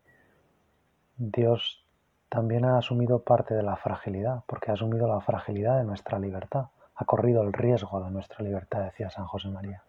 Dios 1.18 1.84
también 2.28 2.66
ha 2.66 2.78
asumido 2.78 3.20
parte 3.20 3.54
de 3.54 3.64
la 3.64 3.78
fragilidad, 3.78 4.44
porque 4.48 4.72
ha 4.72 4.74
asumido 4.74 5.08
la 5.08 5.22
fragilidad 5.22 5.78
de 5.78 5.86
nuestra 5.86 6.20
libertad, 6.20 6.66
ha 6.96 7.06
corrido 7.06 7.42
el 7.44 7.54
riesgo 7.54 8.04
de 8.04 8.12
nuestra 8.12 8.44
libertad, 8.44 8.84
decía 8.84 9.10
San 9.10 9.26
José 9.26 9.48
María. 9.50 9.82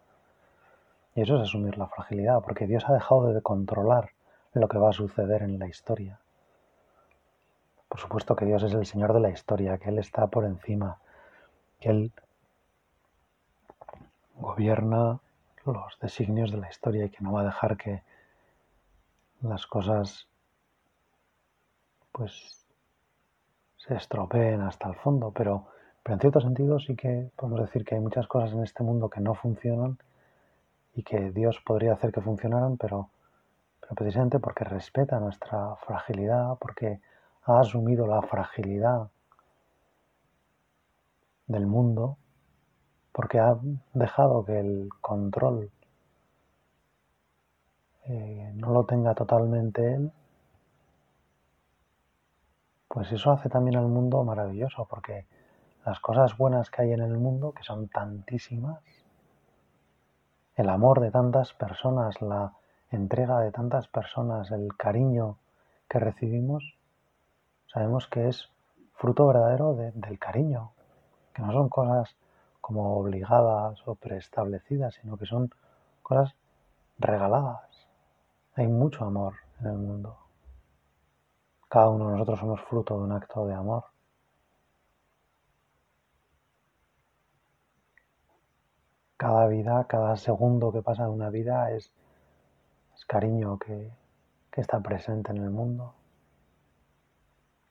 Y 1.15 1.21
eso 1.21 1.35
es 1.35 1.43
asumir 1.43 1.77
la 1.77 1.87
fragilidad, 1.87 2.41
porque 2.41 2.67
Dios 2.67 2.85
ha 2.87 2.93
dejado 2.93 3.33
de 3.33 3.41
controlar 3.41 4.11
lo 4.53 4.67
que 4.67 4.77
va 4.77 4.89
a 4.89 4.93
suceder 4.93 5.41
en 5.41 5.59
la 5.59 5.67
historia. 5.67 6.19
Por 7.89 7.99
supuesto 7.99 8.35
que 8.35 8.45
Dios 8.45 8.63
es 8.63 8.73
el 8.73 8.85
Señor 8.85 9.13
de 9.13 9.19
la 9.19 9.29
historia, 9.29 9.77
que 9.77 9.89
Él 9.89 9.99
está 9.99 10.27
por 10.27 10.45
encima, 10.45 10.99
que 11.79 11.89
Él 11.89 12.11
gobierna 14.35 15.19
los 15.65 15.99
designios 15.99 16.51
de 16.51 16.57
la 16.57 16.69
historia 16.69 17.05
y 17.05 17.09
que 17.09 17.23
no 17.23 17.33
va 17.33 17.41
a 17.41 17.45
dejar 17.45 17.77
que 17.77 18.03
las 19.41 19.67
cosas 19.67 20.27
pues 22.17 22.65
se 23.77 23.93
estropeen 23.95 24.61
hasta 24.61 24.89
el 24.89 24.95
fondo, 24.95 25.31
pero, 25.31 25.67
pero 26.01 26.15
en 26.15 26.19
cierto 26.19 26.41
sentido 26.41 26.79
sí 26.79 26.95
que 26.95 27.29
podemos 27.35 27.61
decir 27.61 27.85
que 27.85 27.95
hay 27.95 28.01
muchas 28.01 28.27
cosas 28.27 28.51
en 28.53 28.63
este 28.63 28.83
mundo 28.83 29.09
que 29.09 29.21
no 29.21 29.35
funcionan 29.35 29.99
y 30.95 31.03
que 31.03 31.31
Dios 31.31 31.61
podría 31.63 31.93
hacer 31.93 32.11
que 32.11 32.21
funcionaran, 32.21 32.77
pero, 32.77 33.09
pero 33.79 33.93
precisamente 33.93 34.39
porque 34.39 34.63
respeta 34.63 35.19
nuestra 35.19 35.75
fragilidad, 35.85 36.57
porque 36.59 36.99
ha 37.43 37.59
asumido 37.59 38.07
la 38.07 38.21
fragilidad 38.23 39.09
del 41.45 41.67
mundo 41.67 42.17
porque 43.13 43.39
ha 43.39 43.57
dejado 43.93 44.43
que 44.43 44.59
el 44.59 44.89
control 45.01 45.71
eh, 48.05 48.51
no 48.55 48.71
lo 48.71 48.85
tenga 48.85 49.15
totalmente 49.15 49.93
él, 49.93 50.11
pues 52.97 53.11
eso 53.11 53.29
hace 53.29 53.47
también 53.47 53.77
al 53.77 53.85
mundo 53.85 54.23
maravilloso, 54.23 54.87
porque 54.89 55.27
las 55.85 55.99
cosas 55.99 56.35
buenas 56.35 56.71
que 56.71 56.81
hay 56.81 56.93
en 56.93 57.01
el 57.01 57.15
mundo, 57.19 57.51
que 57.51 57.61
son 57.61 57.89
tantísimas, 57.89 58.79
el 60.55 60.67
amor 60.67 60.99
de 60.99 61.11
tantas 61.11 61.53
personas, 61.53 62.19
la 62.23 62.53
entrega 62.89 63.39
de 63.41 63.51
tantas 63.51 63.87
personas, 63.87 64.49
el 64.49 64.75
cariño 64.75 65.37
que 65.87 65.99
recibimos, 65.99 66.75
sabemos 67.71 68.07
que 68.07 68.29
es 68.29 68.49
fruto 68.95 69.27
verdadero 69.27 69.75
del 69.75 70.17
cariño, 70.17 70.71
que 71.35 71.43
no 71.43 71.53
son 71.53 71.69
cosas 71.69 72.15
como 72.61 72.97
obligadas 72.97 73.79
o 73.87 73.93
preestablecidas, 73.93 74.95
sino 74.95 75.17
que 75.17 75.27
son 75.27 75.51
cosas 76.01 76.33
regaladas. 76.97 77.87
Hay 78.55 78.65
mucho 78.65 79.05
amor 79.05 79.35
en 79.61 79.67
el 79.67 79.77
mundo. 79.77 80.26
Cada 81.69 81.89
uno 81.89 82.05
de 82.07 82.11
nosotros 82.13 82.39
somos 82.39 82.61
fruto 82.61 82.97
de 82.97 83.03
un 83.03 83.11
acto 83.11 83.45
de 83.45 83.53
amor. 83.53 83.85
Cada 89.17 89.47
vida, 89.47 89.85
cada 89.87 90.15
segundo 90.15 90.71
que 90.71 90.81
pasa 90.81 91.03
de 91.03 91.09
una 91.09 91.29
vida 91.29 91.71
es, 91.71 91.91
cariño 93.07 93.57
que 93.57 93.91
está 94.51 94.79
presente 94.81 95.31
en 95.31 95.37
el 95.37 95.49
mundo. 95.49 95.93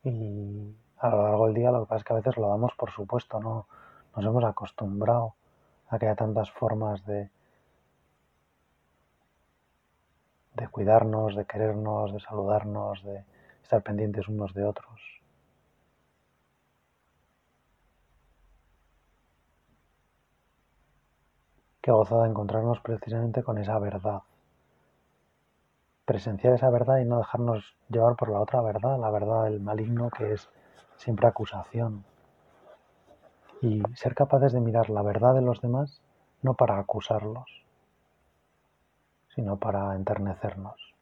Y 0.03 0.75
a 0.99 1.09
lo 1.11 1.23
largo 1.25 1.47
del 1.47 1.55
día 1.55 1.71
lo 1.73 1.81
que 1.81 1.89
pasa 1.89 1.99
es 1.99 2.05
que 2.05 2.13
a 2.13 2.17
veces 2.17 2.37
lo 2.37 2.49
damos 2.49 2.73
por 2.75 2.91
supuesto, 2.91 3.41
¿no? 3.41 3.67
Nos 4.15 4.25
hemos 4.25 4.45
acostumbrado 4.45 5.35
a 5.89 5.99
que 5.99 6.07
haya 6.07 6.15
tantas 6.15 6.51
formas 6.51 7.05
de, 7.05 7.31
de 10.55 10.69
cuidarnos, 10.69 11.35
de 11.35 11.45
querernos, 11.45 12.13
de 12.13 12.21
saludarnos, 12.21 13.03
de 13.03 13.25
estar 13.67 13.83
pendientes 13.83 14.29
unos 14.29 14.55
de 14.55 14.65
otros. 14.65 15.01
Qué 21.83 21.91
gozada 21.93 22.27
encontrarnos 22.27 22.81
precisamente 22.81 23.43
con 23.43 23.59
esa 23.59 23.79
verdad 23.79 24.23
presenciar 26.07 26.55
esa 26.55 26.71
verdad 26.71 26.99
y 26.99 27.05
no 27.05 27.19
dejarnos 27.19 27.77
llevar 27.91 28.15
por 28.17 28.31
la 28.31 28.41
otra 28.41 28.63
verdad, 28.63 28.99
la 28.99 29.11
verdad 29.11 29.45
del 29.45 29.61
maligno 29.61 30.09
que 30.09 30.33
es 30.33 30.49
siempre 30.97 31.27
acusación. 31.27 32.05
Y 33.61 33.83
ser 33.95 34.15
capaces 34.15 34.53
de 34.53 34.61
mirar 34.61 34.89
la 34.89 35.03
verdad 35.03 35.35
de 35.35 35.43
los 35.43 35.61
demás 35.61 36.01
no 36.43 36.55
para 36.55 36.79
acusarlos, 36.79 37.65
sino 39.35 39.57
para 39.57 39.97
enternecernos. 39.97 40.95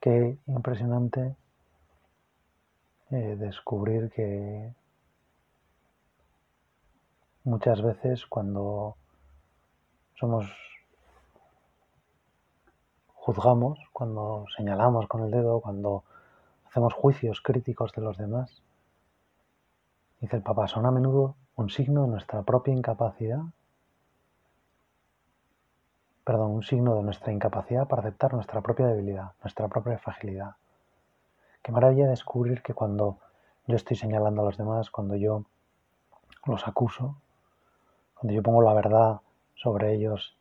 Qué 0.00 0.38
impresionante 0.46 1.34
eh, 3.10 3.36
descubrir 3.38 4.10
que 4.10 4.72
muchas 7.44 7.82
veces 7.82 8.26
cuando 8.26 8.96
somos 10.14 10.46
juzgamos, 13.14 13.78
cuando 13.92 14.46
señalamos 14.56 15.06
con 15.06 15.24
el 15.24 15.30
dedo, 15.30 15.60
cuando 15.60 16.04
hacemos 16.66 16.92
juicios 16.92 17.40
críticos 17.40 17.92
de 17.92 18.02
los 18.02 18.18
demás, 18.18 18.62
dice 20.20 20.36
el 20.36 20.42
Papa, 20.42 20.68
son 20.68 20.86
a 20.86 20.90
menudo 20.90 21.36
un 21.56 21.70
signo 21.70 22.02
de 22.02 22.08
nuestra 22.08 22.42
propia 22.42 22.74
incapacidad, 22.74 23.40
perdón, 26.24 26.52
un 26.52 26.62
signo 26.62 26.96
de 26.96 27.02
nuestra 27.02 27.32
incapacidad 27.32 27.86
para 27.86 28.02
aceptar 28.02 28.34
nuestra 28.34 28.60
propia 28.60 28.86
debilidad, 28.86 29.32
nuestra 29.42 29.68
propia 29.68 29.98
fragilidad. 29.98 30.56
Qué 31.64 31.72
maravilla 31.72 32.06
descubrir 32.06 32.60
que 32.60 32.74
cuando 32.74 33.20
yo 33.66 33.76
estoy 33.76 33.96
señalando 33.96 34.42
a 34.42 34.44
los 34.44 34.58
demás, 34.58 34.90
cuando 34.90 35.16
yo 35.16 35.46
los 36.44 36.68
acuso, 36.68 37.16
cuando 38.12 38.34
yo 38.34 38.42
pongo 38.42 38.60
la 38.60 38.74
verdad 38.74 39.22
sobre 39.54 39.94
ellos 39.94 40.36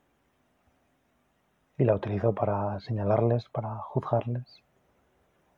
y 1.77 1.85
la 1.85 1.95
utilizo 1.95 2.35
para 2.35 2.77
señalarles, 2.81 3.47
para 3.47 3.73
juzgarles. 3.77 4.61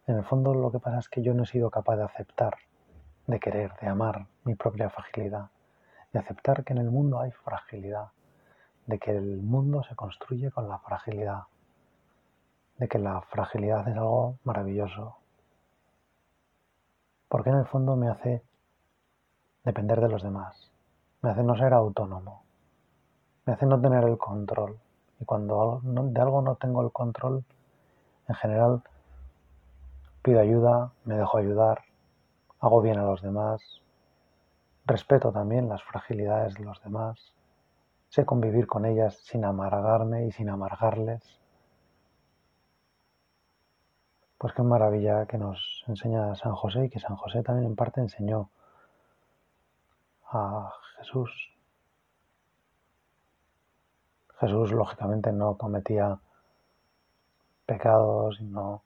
En 0.06 0.18
el 0.18 0.24
fondo 0.24 0.54
lo 0.54 0.72
que 0.72 0.78
pasa 0.78 1.00
es 1.00 1.10
que 1.10 1.24
yo 1.24 1.34
no 1.34 1.42
he 1.42 1.48
sido 1.48 1.72
capaz 1.72 1.96
de 1.96 2.04
aceptar, 2.04 2.58
de 3.26 3.40
querer, 3.40 3.74
de 3.82 3.88
amar 3.88 4.28
mi 4.44 4.54
propia 4.54 4.92
fragilidad, 4.92 5.50
de 6.14 6.20
aceptar 6.20 6.64
que 6.64 6.74
en 6.74 6.80
el 6.80 6.92
mundo 6.92 7.20
hay 7.20 7.32
fragilidad, 7.32 8.10
de 8.86 9.00
que 9.00 9.18
el 9.18 9.42
mundo 9.42 9.82
se 9.82 9.96
construye 9.96 10.52
con 10.52 10.70
la 10.70 10.78
fragilidad, 10.78 11.46
de 12.78 12.88
que 12.88 13.00
la 13.00 13.20
fragilidad 13.22 13.88
es 13.88 13.98
algo 13.98 14.38
maravilloso, 14.44 15.18
porque 17.36 17.50
en 17.50 17.58
el 17.58 17.66
fondo 17.66 17.98
me 17.98 18.08
hace 18.08 18.42
depender 19.66 20.00
de 20.00 20.08
los 20.08 20.24
demás, 20.24 20.72
me 21.22 21.32
hace 21.32 21.44
no 21.44 21.58
ser 21.58 21.74
autónomo, 21.74 22.46
me 23.46 23.52
hace 23.52 23.66
no 23.66 23.82
tener 23.82 24.06
el 24.06 24.18
control, 24.18 24.80
y 25.20 25.26
cuando 25.26 25.82
de 25.84 26.22
algo 26.22 26.42
no 26.42 26.56
tengo 26.56 26.82
el 26.82 26.94
control, 26.94 27.44
en 28.30 28.36
general 28.36 28.84
pido 30.22 30.40
ayuda, 30.40 30.94
me 31.04 31.18
dejo 31.18 31.38
ayudar, 31.38 31.82
hago 32.62 32.82
bien 32.82 33.00
a 33.00 33.04
los 33.04 33.22
demás, 33.22 33.82
respeto 34.86 35.34
también 35.34 35.68
las 35.68 35.84
fragilidades 35.84 36.54
de 36.54 36.64
los 36.64 36.82
demás, 36.84 37.34
sé 38.08 38.26
convivir 38.26 38.66
con 38.66 38.86
ellas 38.86 39.14
sin 39.26 39.44
amargarme 39.44 40.26
y 40.26 40.32
sin 40.32 40.48
amargarles. 40.50 41.22
Pues 44.38 44.54
qué 44.54 44.62
maravilla 44.62 45.26
que 45.26 45.38
nos 45.38 45.84
enseña 45.88 46.36
San 46.36 46.56
José 46.56 46.86
y 46.86 46.90
que 46.90 47.00
San 47.00 47.16
José 47.16 47.44
también 47.44 47.68
en 47.68 47.76
parte 47.76 48.02
enseñó 48.02 48.50
a 50.32 50.74
Jesús 50.98 51.56
Jesús 54.40 54.72
lógicamente 54.72 55.32
no 55.32 55.58
cometía 55.58 56.20
pecados, 57.66 58.42
no, 58.42 58.82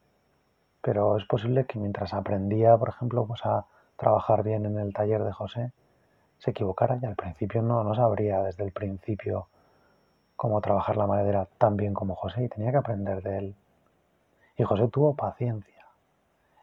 pero 0.82 1.18
es 1.18 1.26
posible 1.26 1.66
que 1.66 1.80
mientras 1.80 2.14
aprendía, 2.14 2.78
por 2.78 2.90
ejemplo, 2.90 3.26
pues 3.26 3.46
a 3.46 3.66
trabajar 3.98 4.44
bien 4.44 4.66
en 4.66 4.78
el 4.80 4.94
taller 4.94 5.24
de 5.24 5.34
José, 5.34 5.72
se 6.38 6.52
equivocara 6.52 7.00
y 7.02 7.06
al 7.06 7.16
principio 7.16 7.62
no, 7.62 7.84
no 7.84 7.96
sabría 7.96 8.42
desde 8.44 8.64
el 8.64 8.72
principio 8.72 9.48
cómo 10.36 10.62
trabajar 10.62 10.96
la 10.96 11.08
madera 11.08 11.48
tan 11.58 11.76
bien 11.76 11.94
como 11.94 12.16
José 12.16 12.44
y 12.44 12.50
tenía 12.50 12.72
que 12.72 12.78
aprender 12.78 13.22
de 13.22 13.38
él. 13.38 13.56
Y 14.60 14.64
José 14.66 14.90
tuvo 14.90 15.16
paciencia 15.16 15.86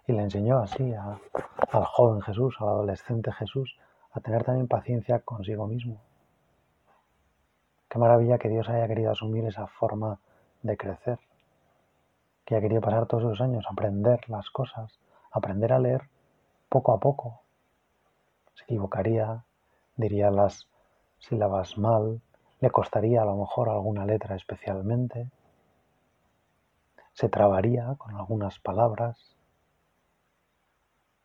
y 0.07 0.13
le 0.13 0.23
enseñó 0.23 0.59
así 0.59 0.93
al 0.93 1.85
joven 1.87 2.21
Jesús, 2.21 2.55
al 2.61 2.69
adolescente 2.69 3.33
Jesús, 3.33 3.75
a 4.13 4.21
tener 4.21 4.45
también 4.45 4.69
paciencia 4.69 5.21
consigo 5.21 5.67
mismo. 5.67 5.99
Qué 7.89 7.99
maravilla 7.99 8.37
que 8.37 8.51
Dios 8.51 8.69
haya 8.69 8.87
querido 8.87 9.13
asumir 9.13 9.47
esa 9.47 9.67
forma 9.67 10.19
de 10.63 10.77
crecer, 10.77 11.19
que 12.45 12.55
haya 12.55 12.61
querido 12.61 12.83
pasar 12.83 13.07
todos 13.07 13.25
esos 13.25 13.41
años, 13.41 13.65
aprender 13.67 14.29
las 14.29 14.51
cosas, 14.51 15.01
aprender 15.33 15.73
a 15.73 15.79
leer 15.79 16.03
poco 16.69 16.93
a 16.93 17.01
poco. 17.01 17.41
Se 18.57 18.65
equivocaría, 18.65 19.43
diría 19.97 20.31
las 20.31 20.69
sílabas 21.19 21.79
mal, 21.79 22.21
le 22.61 22.71
costaría 22.71 23.23
a 23.23 23.25
lo 23.25 23.37
mejor 23.37 23.71
alguna 23.71 24.05
letra 24.05 24.37
especialmente, 24.37 25.31
se 27.17 27.31
trabaría 27.31 27.95
con 27.97 28.15
algunas 28.15 28.59
palabras. 28.61 29.35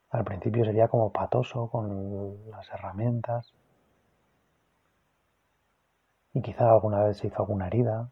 Al 0.09 0.23
principio 0.23 0.63
sería 0.63 0.87
como 0.87 1.11
patoso 1.11 1.67
con 1.69 2.49
las 2.49 2.69
herramientas, 2.69 3.53
y 6.33 6.41
quizá 6.41 6.71
alguna 6.71 7.03
vez 7.03 7.17
se 7.17 7.27
hizo 7.27 7.39
alguna 7.39 7.67
herida 7.67 8.09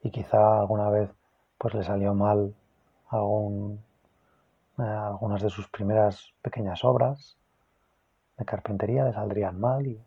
y 0.00 0.10
quizá 0.10 0.58
alguna 0.58 0.90
vez 0.90 1.08
pues 1.56 1.74
le 1.74 1.84
salió 1.84 2.12
mal 2.12 2.52
algún, 3.10 3.80
eh, 4.78 4.82
algunas 4.82 5.40
de 5.40 5.50
sus 5.50 5.68
primeras 5.68 6.32
pequeñas 6.42 6.82
obras 6.82 7.36
de 8.38 8.44
carpintería 8.44 9.04
le 9.04 9.12
saldrían 9.12 9.60
mal 9.60 9.86
y, 9.86 10.02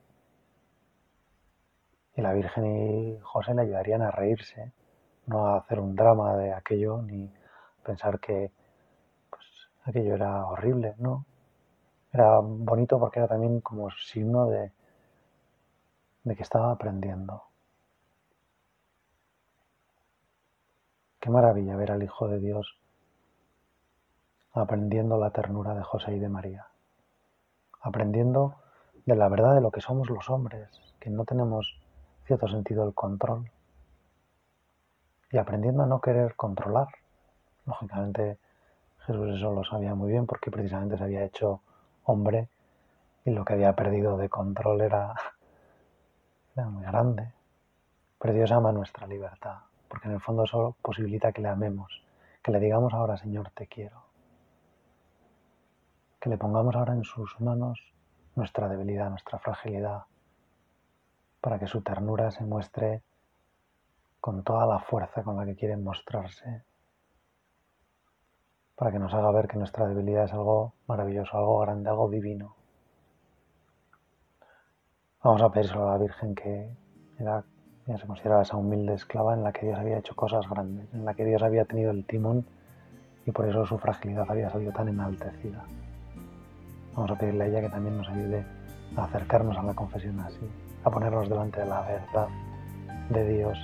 y 2.15 2.21
la 2.21 2.33
Virgen 2.33 2.65
y 2.65 3.19
José 3.21 3.53
le 3.53 3.63
ayudarían 3.63 4.01
a 4.01 4.11
reírse, 4.11 4.71
no 5.27 5.47
a 5.47 5.57
hacer 5.57 5.79
un 5.79 5.95
drama 5.95 6.35
de 6.37 6.53
aquello 6.53 7.01
ni 7.01 7.29
pensar 7.83 8.19
que 8.19 8.51
pues, 9.29 9.45
aquello 9.83 10.15
era 10.15 10.45
horrible, 10.45 10.95
no, 10.97 11.25
era 12.13 12.39
bonito 12.39 12.99
porque 12.99 13.19
era 13.19 13.27
también 13.27 13.59
como 13.59 13.89
signo 13.91 14.47
de, 14.47 14.71
de 16.23 16.35
que 16.35 16.43
estaba 16.43 16.71
aprendiendo. 16.71 17.43
Qué 21.19 21.29
maravilla 21.29 21.75
ver 21.75 21.91
al 21.91 22.03
Hijo 22.03 22.27
de 22.27 22.39
Dios 22.39 22.77
aprendiendo 24.53 25.17
la 25.17 25.31
ternura 25.31 25.73
de 25.73 25.83
José 25.83 26.15
y 26.15 26.19
de 26.19 26.29
María, 26.29 26.67
aprendiendo 27.81 28.55
de 29.05 29.15
la 29.15 29.27
verdad 29.27 29.53
de 29.53 29.59
lo 29.59 29.69
que 29.69 29.81
somos 29.81 30.09
los 30.09 30.29
hombres, 30.29 30.69
que 30.99 31.09
no 31.09 31.25
tenemos 31.25 31.84
cierto 32.25 32.47
sentido 32.47 32.85
el 32.85 32.93
control, 32.93 33.49
y 35.31 35.37
aprendiendo 35.37 35.83
a 35.83 35.85
no 35.85 35.99
querer 36.01 36.35
controlar. 36.35 36.87
Lógicamente 37.65 38.37
Jesús 39.05 39.35
eso 39.35 39.51
lo 39.51 39.63
sabía 39.63 39.93
muy 39.95 40.11
bien 40.11 40.25
porque 40.25 40.51
precisamente 40.51 40.97
se 40.97 41.03
había 41.03 41.23
hecho 41.23 41.61
hombre 42.05 42.47
y 43.25 43.31
lo 43.31 43.43
que 43.43 43.53
había 43.53 43.73
perdido 43.73 44.17
de 44.17 44.29
control 44.29 44.81
era, 44.81 45.13
muy 46.55 46.83
grande. 46.83 47.33
Pero 48.19 48.33
Dios 48.33 48.51
ama 48.51 48.71
nuestra 48.71 49.07
libertad, 49.07 49.57
porque 49.89 50.07
en 50.07 50.13
el 50.13 50.21
fondo 50.21 50.43
eso 50.45 50.75
posibilita 50.81 51.31
que 51.31 51.41
le 51.41 51.49
amemos, 51.49 52.01
que 52.41 52.51
le 52.51 52.59
digamos 52.59 52.93
ahora, 52.93 53.17
Señor, 53.17 53.51
te 53.53 53.67
quiero. 53.67 54.05
Que 56.19 56.29
le 56.29 56.37
pongamos 56.37 56.75
ahora 56.75 56.93
en 56.93 57.03
sus 57.03 57.39
manos 57.41 57.79
nuestra 58.35 58.67
debilidad, 58.67 59.09
nuestra 59.09 59.37
fragilidad, 59.39 60.03
para 61.45 61.59
que 61.59 61.67
su 61.67 61.81
ternura 61.81 62.31
se 62.31 62.43
muestre 62.43 63.03
con 64.19 64.41
toda 64.41 64.65
la 64.65 64.79
fuerza 64.79 65.21
con 65.21 65.37
la 65.37 65.45
que 65.45 65.55
quiere 65.55 65.77
mostrarse 65.77 66.63
para 68.75 68.91
que 68.91 68.97
nos 68.97 69.13
haga 69.13 69.29
ver 69.29 69.47
que 69.47 69.59
nuestra 69.59 69.85
debilidad 69.85 70.23
es 70.23 70.33
algo 70.33 70.73
maravilloso, 70.87 71.37
algo 71.37 71.59
grande, 71.59 71.87
algo 71.87 72.09
divino. 72.09 72.55
Vamos 75.23 75.39
a 75.43 75.51
pedírselo 75.51 75.87
a 75.87 75.91
la 75.91 75.97
Virgen 75.99 76.33
que 76.33 76.67
era, 77.19 77.43
ya 77.85 77.97
se 77.99 78.07
consideraba 78.07 78.41
esa 78.41 78.57
humilde 78.57 78.95
esclava 78.95 79.35
en 79.35 79.43
la 79.43 79.53
que 79.53 79.67
Dios 79.67 79.77
había 79.77 79.99
hecho 79.99 80.15
cosas 80.15 80.49
grandes, 80.49 80.91
en 80.95 81.05
la 81.05 81.13
que 81.13 81.25
Dios 81.25 81.43
había 81.43 81.65
tenido 81.65 81.91
el 81.91 82.07
timón 82.07 82.43
y 83.23 83.29
por 83.29 83.47
eso 83.47 83.67
su 83.67 83.77
fragilidad 83.77 84.25
había 84.27 84.49
salido 84.49 84.71
tan 84.71 84.87
enaltecida. 84.87 85.63
Vamos 86.95 87.11
a 87.11 87.19
pedirle 87.19 87.43
a 87.43 87.47
ella 87.49 87.61
que 87.61 87.69
también 87.69 87.97
nos 87.99 88.09
ayude 88.09 88.43
a 88.97 89.03
acercarnos 89.03 89.55
a 89.59 89.61
la 89.61 89.75
confesión 89.75 90.19
así, 90.21 90.49
a 90.85 90.91
ponernos 90.91 91.27
delante 91.27 91.59
de 91.59 91.65
la 91.65 91.81
verdad 91.81 92.27
de 93.09 93.27
Dios 93.27 93.57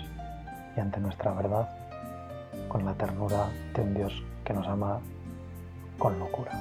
y 0.76 0.80
ante 0.80 1.00
nuestra 1.00 1.32
verdad 1.32 1.70
con 2.68 2.84
la 2.84 2.94
ternura 2.96 3.48
de 3.76 3.82
un 3.82 3.94
Dios 3.94 4.12
que 4.44 4.54
nos 4.54 4.68
ama 4.68 5.00
con 5.98 6.18
locura. 6.20 6.52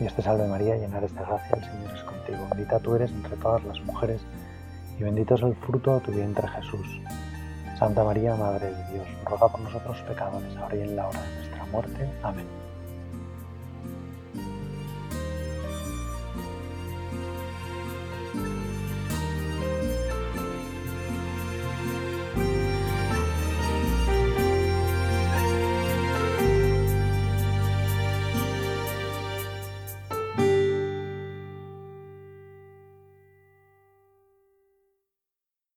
Dios 0.00 0.12
te 0.14 0.22
salve 0.22 0.48
María, 0.48 0.76
llena 0.76 0.98
eres 0.98 1.14
de 1.14 1.20
gracia, 1.20 1.56
el 1.56 1.64
Señor 1.64 1.94
es 1.94 2.02
contigo. 2.02 2.46
Bendita 2.50 2.80
tú 2.80 2.96
eres 2.96 3.10
entre 3.12 3.36
todas 3.36 3.62
las 3.64 3.80
mujeres 3.82 4.22
y 4.98 5.02
bendito 5.02 5.34
es 5.34 5.42
el 5.42 5.54
fruto 5.54 5.94
de 5.94 6.00
tu 6.00 6.12
vientre 6.12 6.48
Jesús. 6.48 7.00
Santa 7.78 8.02
María, 8.04 8.34
Madre 8.36 8.72
de 8.72 8.92
Dios, 8.92 9.06
ruega 9.24 9.48
por 9.48 9.60
nosotros 9.60 10.00
pecadores, 10.08 10.56
ahora 10.56 10.76
y 10.76 10.80
en 10.80 10.96
la 10.96 11.08
hora 11.08 11.20
de 11.20 11.36
nuestra 11.36 11.66
muerte. 11.66 12.10
Amén. 12.22 12.63